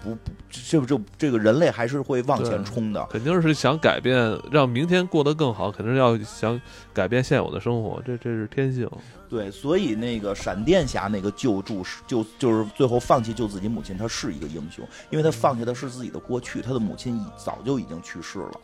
[0.03, 6.61] 不不，这不就这个人类还是会往前冲的，肯定是想改变，让明天过得更好，肯定是要想
[6.93, 8.89] 改变现有的生活，这这是天性。
[9.29, 18.61] 对，所以那个闪电侠那个救助是就就是最后放弃救自己母亲，他是一个英雄，因为他放下的是自己的过去，他的母亲已早就已经去世了，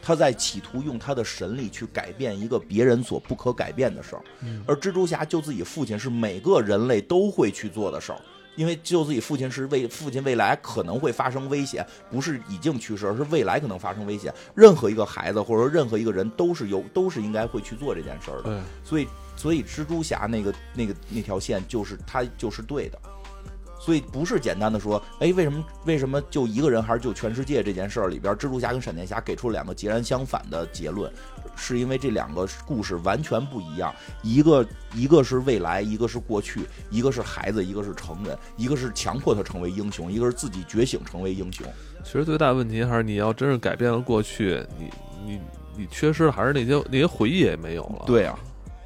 [0.00, 4.22] 他在企图用他的神力去改变一个别人所不可改变的事儿，
[4.64, 8.18] 而蜘蛛侠救自己父亲是每个人类都会去做的事儿。
[8.56, 14.34] 因为救自己父亲是为父亲未来可能会发生危险，不是已经去世，而是未来可能发生危险。
[14.54, 18.60] 任何一个孩子或者说任何一个人都是有都是应该会去做这件事儿的。
[18.82, 22.98] 所以所以蜘蛛侠那个那个那条线就是他就是对的。
[23.78, 31.12] 所以不是简单的说，哎，为什么为什么就一个人还是救全世界这件事儿里边，蜘蛛侠跟闪电侠给出了两个截然相反的结论，
[31.56, 41.66] 是因为这两个故事完全不一样，一个一个是未来，一个是过去，一个是孩子，一个是成人，一个是强迫他成为英雄，一个是自己觉醒成为英雄。
[42.04, 44.90] 其实最大问题还是你要真是改变了过去，你
[45.24, 45.40] 你
[45.76, 48.04] 你缺失的还是那些那些回忆也没有了。
[48.06, 48.38] 对啊。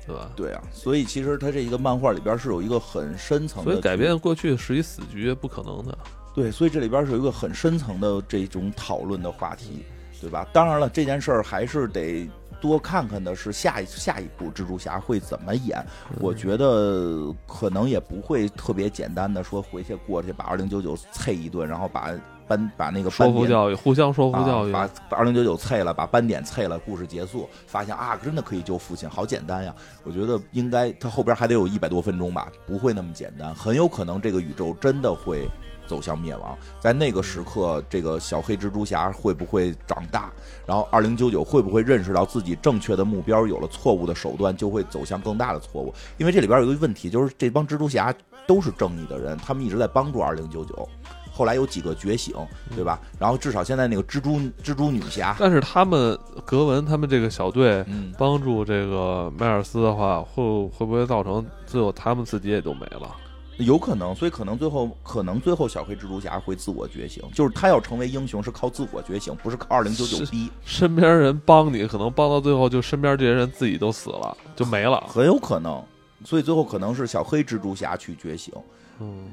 [0.06, 0.30] 对吧？
[0.34, 5.96] 对啊，所以其实它这一个漫画里边是有一个很深层的，所以改变过去是一死局，不可能的。
[6.34, 9.84] 对，所以这里边是有一个很深层的这种讨论的话题，
[10.20, 10.44] 对吧？
[10.52, 12.28] 当然了，这件事儿还是得
[12.60, 15.84] 多看看的是下一下一部蜘蛛侠会怎么演。
[16.20, 22.10] 我觉得可能也不会特别简单的说回去过去把二零九九啐一顿，然后把
[22.46, 29.72] 班把那个说服教育，互相说服啊教育，把把二零九九啐了，把斑点啐了，故事结束，发现啊，真的可以救父亲，好简单呀！
[30.02, 35.48] 我觉得应该他后边还得有一百多分钟吧，不会那么简单，很有可能这个宇宙真的会
[35.90, 36.56] 走向灭亡。
[36.78, 40.30] 在那个时刻，这个小黑蜘蛛侠会不会长大？
[40.64, 45.92] 然后二零九九会不会认识到自己正确的目标，有了错误的手段，就会走向更大的错误？
[46.16, 48.14] 因为这里边有一个问题，就是这帮蜘蛛侠
[48.46, 50.88] 都是正义的人，他们一直在帮助二零九九。
[51.32, 52.34] 后来有几个觉醒，
[52.74, 53.00] 对吧？
[53.18, 63.16] 然后至少现在那个蜘蛛蜘蛛女侠，但是他们格文他们这个小队嗯，帮助这个迈尔斯的话，会会不会造成最后他们自己也就没了？
[63.60, 75.04] 有可能，所以可能最后可能最后小黑蜘蛛侠会自我觉醒，就是他要成为英雄是靠自我觉醒，不是靠二零九九是逼，身边人帮你，可能帮到最后，就身边这些人自己都死了，就没了。
[75.08, 75.82] 很有可能。
[76.22, 78.52] 所以最后可能是小黑蜘蛛侠去觉醒，
[78.98, 79.24] 嗯，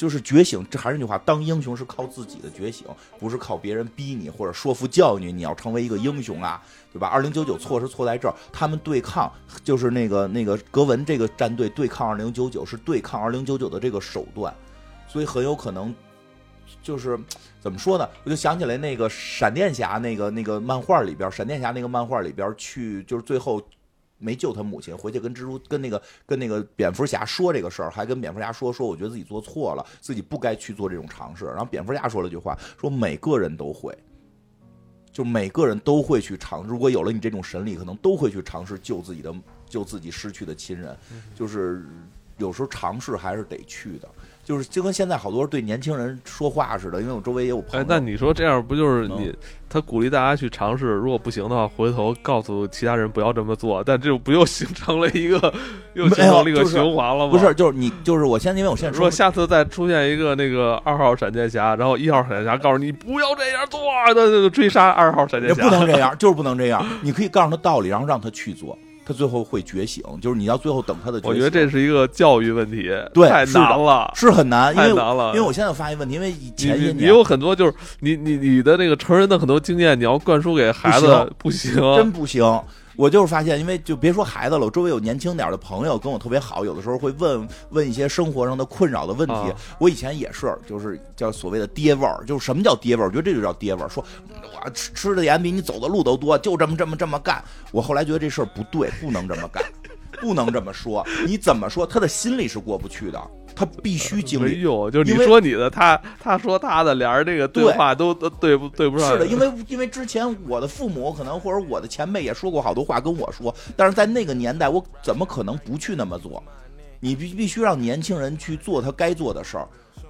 [0.00, 0.66] 就是觉醒。
[0.70, 2.86] 这还是那句话，当英雄是靠自己的觉醒，
[3.18, 7.06] 不是靠别人逼你或者说服教育你，你要成为一个英雄啊，对吧？
[7.08, 9.30] 二零九九错是错在这儿，他们对抗
[9.62, 14.54] 就是那个那个格文这个战队对抗二零九九是对抗二零九九的这个手段，
[15.06, 15.94] 所以很有可能
[16.82, 17.18] 就是
[17.60, 18.08] 怎么说呢？
[18.24, 23.62] 我就想起来那个闪电侠那个那个漫画里边，闪电侠那个漫画里边去就是最后。
[24.20, 31.46] 没救他母亲，回去跟蜘蛛跟那个跟那个蝙蝠侠说这个事儿，还跟蝙蝠侠说说，我觉得自己做错了，自己不该去做这种尝试。
[31.46, 33.96] 然后蝙蝠侠说了句话，说每个人都会，
[35.10, 39.34] 就每个人都会去尝，如果有了你这种神力，可能都会去尝试救自己的
[39.66, 40.94] 救自己失去的亲人。
[41.34, 41.86] 就是
[42.36, 44.08] 有时候尝试还是得去的，
[44.50, 47.84] 就是就跟现在好多对年轻人说话似的，因为我周围也有朋友。
[47.84, 49.34] 哎，那你说这样不就是嗯你？
[49.68, 55.54] 他鼓励大家去尝试，如果不行的话，回头告诉其他人不要这么做，但这不又形成了一个
[55.94, 57.30] 又形成了一个循环了吗？
[57.30, 66.84] 不是，就是你，就是我现在，因为我现在说下次再出现一个那个二号闪电侠，然后一号闪电侠告诉你不要这样做，那就追杀二号闪电也侠，不能这样，就是不能这样。
[67.00, 68.76] 你可以告诉他道理，然后让他去做，
[69.10, 70.04] 他最后会觉醒。
[70.22, 71.30] 就是你要最后等他的觉醒。
[71.30, 74.12] 我觉得这是一个教育问题，对太难了。
[74.14, 82.44] 是很难，因为太难了因为我现在发现问题，因为以前些年你你有很多就是你你你的那个成人的很多经验，你要灌输给孩子不行，真不行。
[83.00, 89.32] 我就是发现，因为就别说孩子了，我周围有年轻点的朋友跟我特别好，有的时候会问问一些生活上的困扰的问题。
[89.32, 93.06] 啊我以前也是，就是叫所谓的爹味儿，就是什么叫爹味儿？
[93.06, 93.88] 我觉得这就叫爹味儿。
[93.88, 94.04] 说
[94.42, 97.42] 我吃吃的盐比你走的路都多，就这么这么这么干。
[97.72, 99.64] 我后来觉得这事儿不对，不能这么干，
[100.20, 101.02] 不能这么说。
[101.26, 103.18] 你怎么说，他的心里是过不去的，
[103.60, 104.62] 他必须经历。
[104.62, 109.12] 就是你说你的，他他说他的，俩人这个对对话都都对不对不上。
[109.12, 116.42] 是的，因为因为之前我的父母可能或者我的前辈也说过好多话跟我说，但是在那个年代，我怎么可能不去那么做？
[117.00, 119.68] 你必必须让年轻人去做他该做的事儿，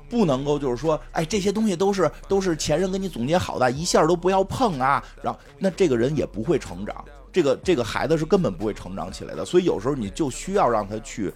[0.09, 5.03] 不能够就是说，哎，这些东西都是都是前人给你总结好的，一下都不要碰啊。
[5.23, 9.45] 然后那这个人也不会成长，这个这个孩子是根本不会成长起来的。
[9.45, 11.33] 所以有时候你就需要让他去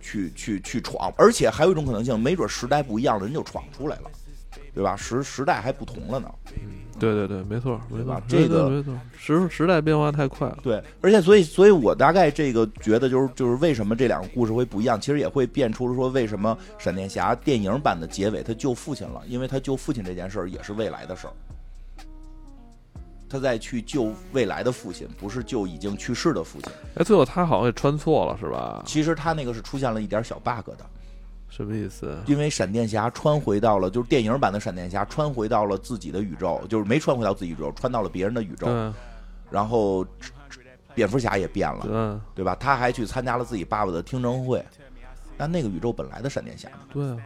[0.00, 4.10] 去去去闯，而且还有一种可能性，没准时代不一样了，人就闯出来了，
[4.74, 4.96] 对吧？
[4.96, 6.30] 时时代还不同了呢。
[6.98, 10.58] 对对对，没错没错吧，这个没错，时时代变化太快了。
[10.62, 21.32] 对，而且所以，所以我大概这个觉得就是就是为什么这两个故事会不一样，其实也会变出说为什么闪电侠电影版的结尾他救父亲了，因为他救父亲这件事儿也是未来的事儿，
[23.28, 26.72] 他在去救未来的父亲，不是救已经去世的父亲。
[26.96, 28.82] 哎，最后他好像也穿错了是吧？
[28.86, 30.86] 其实他那个是出现了一点小 bug 的，
[31.48, 32.16] 什么意思？
[32.26, 38.94] 因为闪电侠穿回到了就是电影版的闪电侠穿回到了自己的宇宙，就是没穿回到自己宇宙，穿到了别人的宇宙，嗯
[39.50, 40.04] 然后
[40.94, 42.20] 蝙蝠侠也变了。
[42.34, 42.56] 对对吧？
[42.58, 44.64] 他还去参加了自己爸爸的听证会。
[45.38, 46.78] 但那个宇宙本来的闪电侠呢？
[46.92, 47.16] 对啊。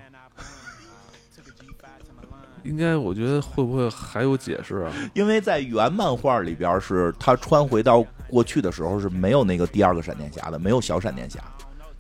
[2.65, 4.93] 应该，我觉得会不会还有解释啊？
[5.15, 11.41] 因为在原漫画里边是他穿回到过去的时候是没有那个第二个闪电侠的，没有小闪电侠，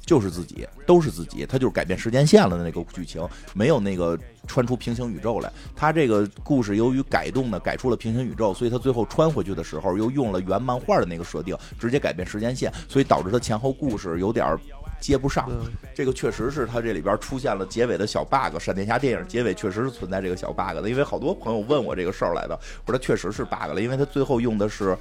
[0.00, 5.52] 就是自己，都是自己，他就是改变时间线了的那个剧情，没有那个穿出平行宇宙来。
[5.74, 14.56] 他这个故事由于改动呢，改出了平行宇宙，所以他最后穿回去的时候又用了原漫画的那个设定，直接改变时间线，所以导致他前后故事有点
[15.01, 15.51] 接不上。
[15.94, 24.96] 这个确实是他这里边出现了结尾的小 bug，闪电侠电影结尾确实是存在这个小 bug 的，因为好多朋友问我这个事儿来的，我说确实是 bug 了，因为他最后用的是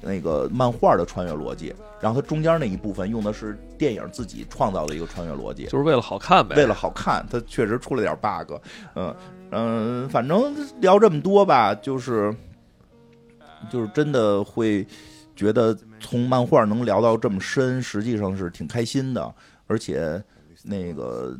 [0.00, 6.56] 那个漫画的穿越逻辑，然后它中间那一部分用的是电影自己创造的一个穿越逻辑，就是为了好看呗。
[6.56, 8.54] 为了好看，它确实出了点 bug，
[8.96, 9.14] 嗯
[9.52, 12.34] 嗯，反正聊这么多吧，就是
[13.70, 14.84] 就是真的会
[15.34, 19.34] 觉得从漫画能聊到这么深，实际上是挺开心的，
[19.66, 20.22] 而且
[20.62, 21.36] 那个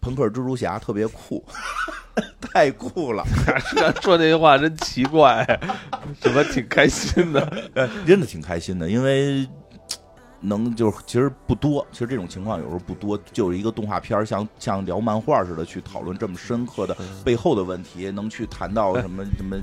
[0.00, 1.44] 朋克蜘蛛侠特别酷，
[2.40, 3.24] 太酷了，
[4.02, 5.44] 说这句话真奇怪，
[6.20, 7.40] 怎么挺开心的？
[7.74, 9.46] 呃， 真的挺开心的，因为
[10.42, 19.56] 能就是其实不多，其实这种情况有时候不多，就是一个动画片儿像像聊漫画似的去讨论这么深刻的背后的问题，能去谈到什么什么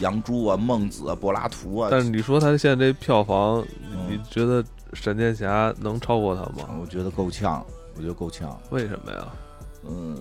[0.00, 1.88] 杨朱啊、孟子啊、柏拉图啊。
[1.90, 4.64] 但是你说他现在这票房，嗯你觉得
[4.94, 6.76] 闪电侠能超过他吗？
[6.80, 7.64] 我觉得够呛，
[7.94, 8.58] 我觉得够呛。
[8.70, 9.28] 为什么呀？
[9.84, 10.16] 嗯，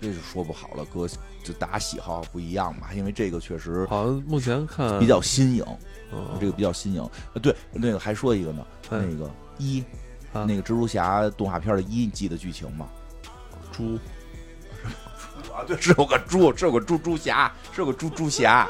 [0.00, 1.06] 这就说不好了，哥，
[1.46, 5.64] 就大家喜好不一样吧，因为这个确实好像目前看比较新颖，
[6.12, 7.10] 嗯这个比较新颖。
[7.34, 9.80] 呃，对，那个还说一个呢，哎那个一，
[10.32, 12.88] 啊那个蜘蛛侠动画片的一，你记得剧情吗？
[13.70, 13.96] 猪
[15.54, 18.68] 啊，对，是有个猪，是有个猪猪侠，是有个猪猪侠，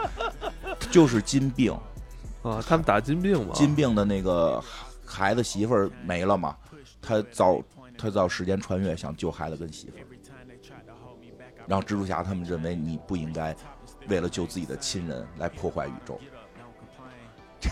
[0.91, 1.73] 就是金病，
[2.45, 3.55] 啊，他们打金病嘛？
[3.55, 4.63] 金病的那个
[5.07, 6.55] 孩子媳妇儿没了嘛，
[7.01, 7.59] 他造
[7.97, 10.05] 他造时间穿越，想救孩子跟媳妇儿，
[11.67, 13.55] 然后蜘蛛侠他们认为你不应该
[14.09, 16.21] 为了救自己的亲人来破坏宇宙。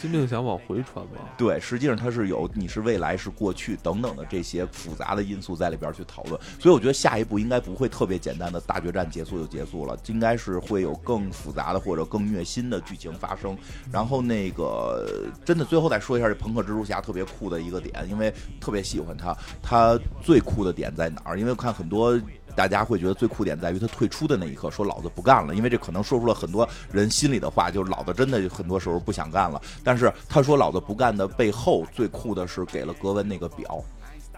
[0.00, 1.20] 金病想往回传吧？
[1.36, 13.56] 对，实际上它是有你是未来是过去等等的这些复杂的因素在里边去讨论，所以我觉得下一步应该不会特别简单的大决战结束就结束了，应该是会有更复杂的或者更虐心的剧情发生。
[13.92, 15.06] 然后那个
[15.44, 21.38] 真的最后再说一下这朋克蜘蛛侠特别酷的一个点，因为特别喜欢他，他最酷的点在哪儿？
[21.38, 22.18] 因为我看很多。
[22.56, 29.60] 大家会觉得最酷点在于他退出的那一刻，说老子不干了，因为这可能说出了很多人心里的话，就是老子真的很多时候不想干了。
[29.84, 33.84] 但是他说老子不干的背后，最酷的是给了格温那个表，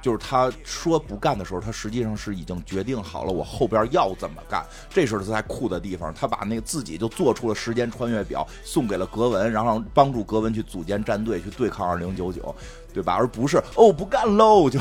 [0.02, 6.12] 就是他说不干的时候，他实际上是已经决定好了我后边要怎么干，这是他才酷的地方。
[6.12, 12.54] 他把那个自己就做出了时间穿越表，送给了格温，然后帮助格温去组建战队去对抗二零九九，
[12.92, 13.14] 对吧？
[13.14, 14.80] 而不是哦不干喽就。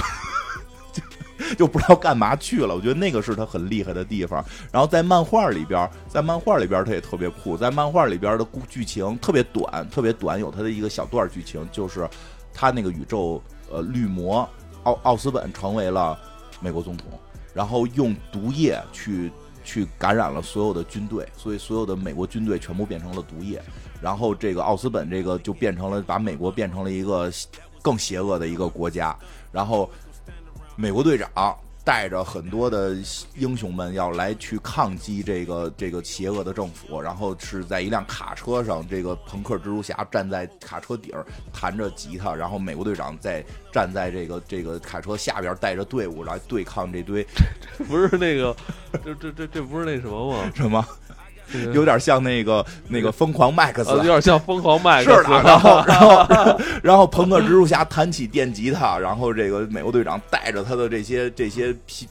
[1.58, 4.44] 就不知道干嘛去了，我觉得那个是他很厉害的地方。
[4.72, 12.10] 然后在漫画里边，在漫画里边他也特别酷，在漫画里边的故剧情特别短，特别短，有他的一个小段剧情，就是
[12.54, 14.48] 他那个宇宙呃绿魔
[14.84, 16.18] 奥奥斯本成为了
[16.60, 17.08] 美国总统，
[17.54, 19.32] 然后用毒液去
[19.64, 23.62] 去感染了所有的军队，所以所有的美国军队全部变成了毒液，
[24.02, 27.32] 然后这个奥斯本这个就变成了把美国变成了一个
[27.82, 29.16] 更邪恶的一个国家，
[29.52, 29.90] 然后。
[30.80, 32.96] 美国队长带着很多的
[33.36, 47.26] 英雄们要来去抗击这个这个邪恶的政府，然后是在一辆卡车上，这个朋克蜘蛛侠站在卡车顶儿弹着吉他，然后美国队长在站在这个这个卡车下边带着队伍来对抗这堆
[47.88, 48.56] 不是那个，
[49.04, 50.52] 这这这这不是那什么吗？
[50.54, 51.07] 什么，这个
[51.74, 53.92] 有点像那个那个疯狂麦克斯。
[53.92, 62.08] 呃有，点像疯狂麦是的， 克斯，然后然后然后朋克蜘蛛侠弹起电吉他，然后这个美国队长带着他的这些这些皮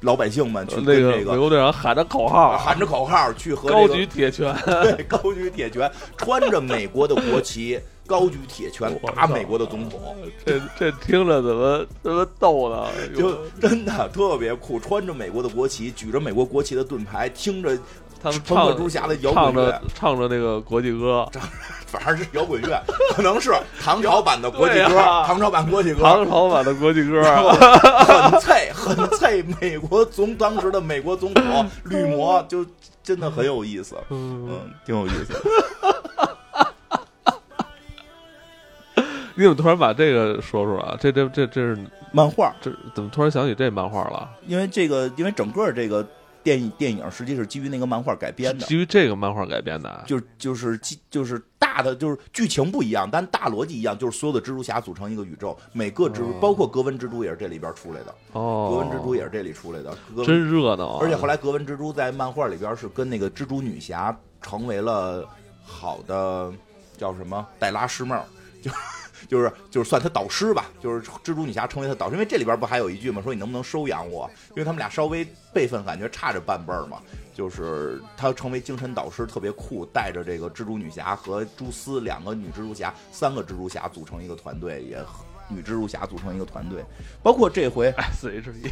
[0.00, 10.00] 老百姓们去跟那个这个美国队长喊着口号，喊着口号去和、这高、举铁拳， 对高举铁拳，穿着美国的国旗， 高举铁拳打美国的总统，
[10.46, 12.86] 这这听着怎么怎么逗呢？
[13.16, 17.76] 就真的特别酷，穿着美国的国旗，举着美国国旗的盾牌，听着
[18.22, 21.28] 他们唱蜘蛛侠的摇滚乐着，唱着那个国际歌，
[21.86, 22.82] 反正是摇滚乐，
[23.14, 27.22] 可能是唐朝版的国际歌，啊唐朝版国际歌，唐朝版的国际歌，
[28.06, 32.64] 很脆很脆，美国总当时的美国总统绿魔就
[33.02, 35.40] 真的很有意思，嗯，嗯，挺有意思的。
[39.34, 40.96] 你怎么突然把这个说出来啊？
[41.00, 41.78] 这这这这是
[42.10, 44.28] 漫画，这怎么突然想起这漫画了？
[44.48, 46.04] 因为这个，因为整个这个
[46.48, 60.98] 电影电影实际是基于那个漫画改编的，基于这个漫画改编的啊，就就是基就是大的就是剧情不一样，但大逻辑一样，就是所有的蜘蛛侠组成一个宇宙，每个蜘蛛、哦包括格温蜘蛛也是这里边出来的，哦，格温蜘蛛也是这里出来的，格真热闹啊！
[61.02, 65.28] 而且后来格温蜘蛛在漫画里边是跟那个蜘蛛女侠成为了
[65.62, 66.50] 好的
[66.96, 68.16] 叫什么戴拉师妹，
[68.62, 68.70] 就
[69.28, 73.22] 就是就是算她导师吧，就是蜘蛛女侠成为她导师，因为这里边不还有一句吗？
[73.22, 74.28] 说你能不能收养我？
[74.50, 76.98] 因为他们俩稍微辈分感觉差着半辈儿嘛。
[77.34, 84.98] 就是她成为精神导师特别酷，带着这个蜘蛛女侠和蛛丝两个女蜘蛛侠，三个蜘蛛侠组成一个团队，也
[85.48, 86.84] 女蜘蛛侠组成一个团队，
[87.22, 88.70] 包括这回 S H E，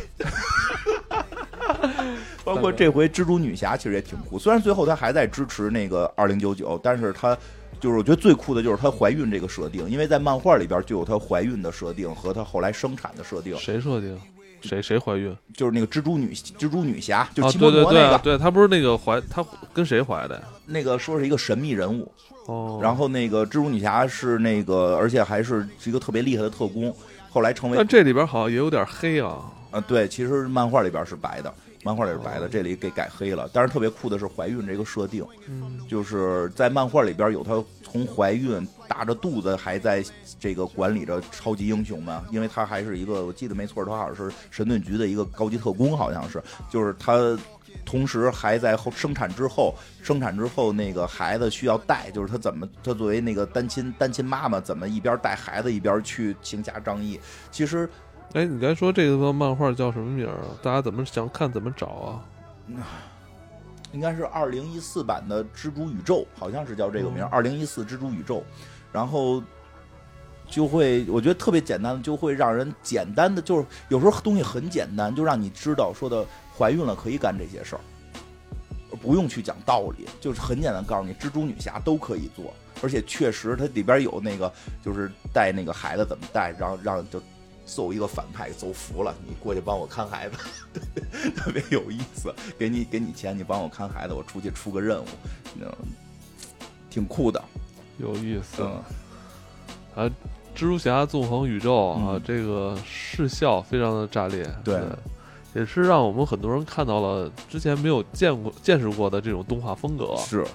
[2.45, 7.39] 包括这回蜘蛛女侠其实也挺酷，虽然最后她还在支持那个二零九九，但是她
[7.81, 14.19] 就是我觉得最酷的就是她怀孕这个设定，因为在漫画里边就有她怀孕的设定和她后来生产的设定，谁设定？
[14.63, 15.37] 谁谁怀孕？
[15.55, 20.43] 就是那个蜘蛛女蜘蛛女侠，就哦，是奇对对对摩摩那个、啊对，她不是那个怀，她跟谁怀的呀？
[20.65, 22.11] 那个说是一个神秘人物，
[22.47, 26.93] 哦，然后那个蜘蛛女侠是那个，而且还是是一个特别厉害的特工。
[27.31, 29.53] 后来成为但这里边好像也有点黑啊。
[29.71, 31.55] 啊，对，其实漫画里边是白的，
[31.87, 33.49] 漫画里是白的，这里给改黑了。
[33.53, 40.05] 但是特别酷的是怀孕这个设定，嗯，就是在漫画里边有她从怀孕大着肚子还在
[40.41, 47.39] 这个管理着超级英雄们，因为她还是一个，我记得没错，她好像是神盾局的一个高级特工，好像是，就是她
[47.85, 49.73] 同时还在后生产之后，
[50.03, 57.21] 生产之后那个孩子需要带，就是她怎么，她作为那个单亲单亲妈妈，怎么一边带孩子一边去行侠仗义？
[57.53, 57.89] 其实
[58.37, 60.53] 哎，你刚才说这个漫画叫什么名儿啊？
[60.63, 62.21] 大家怎么想看怎么找啊？
[63.93, 68.45] 应该是二零一四版的蜘蛛宇宙，好像是叫这个名儿，二零一四蜘蛛宇宙，
[68.93, 69.43] 然后
[70.51, 76.23] 就会我觉得特别简单，就会让人简单的，就是有时候东西很简单，就让你知道说的
[76.59, 77.81] 怀孕了可以干这些事儿，
[79.01, 82.53] 不用去讲道理，就是很简单告诉你，蜘蛛女侠都可以做，
[82.83, 84.53] 而且确实它里边有那个
[84.85, 87.19] 就是带那个孩子怎么带，然后让就。
[87.67, 90.39] 揍一个反派走服了，你过去帮我看孩子，
[91.37, 92.33] 特别有意思。
[92.59, 95.07] 给你给你钱，你帮我看孩子，我出去出个任务，
[95.61, 95.71] 嗯，
[96.89, 97.45] 挺酷的，
[97.99, 98.63] 有意思。
[98.63, 100.11] 嗯，啊，
[100.55, 102.23] 蜘蛛侠纵横宇宙啊，嗯。
[102.25, 104.81] 这个视效非常的炸裂，对。
[105.55, 110.47] 也是让我们很多人看到了之前没有见过、见识过的这种动画风格，是，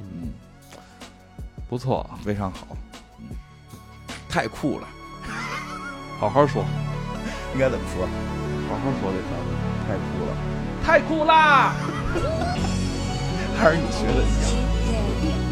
[0.00, 0.32] 嗯，嗯，
[1.68, 2.00] 不错。
[2.10, 2.66] 啊，非常好，
[3.20, 3.36] 嗯，
[4.28, 4.88] 太酷了，
[6.18, 6.64] 好好说，
[7.54, 8.06] 应该怎么说？
[8.68, 9.30] 好好说这条
[9.86, 10.30] 太酷了，
[10.84, 11.74] 太酷啦！
[13.56, 15.47] 还是你学的一样。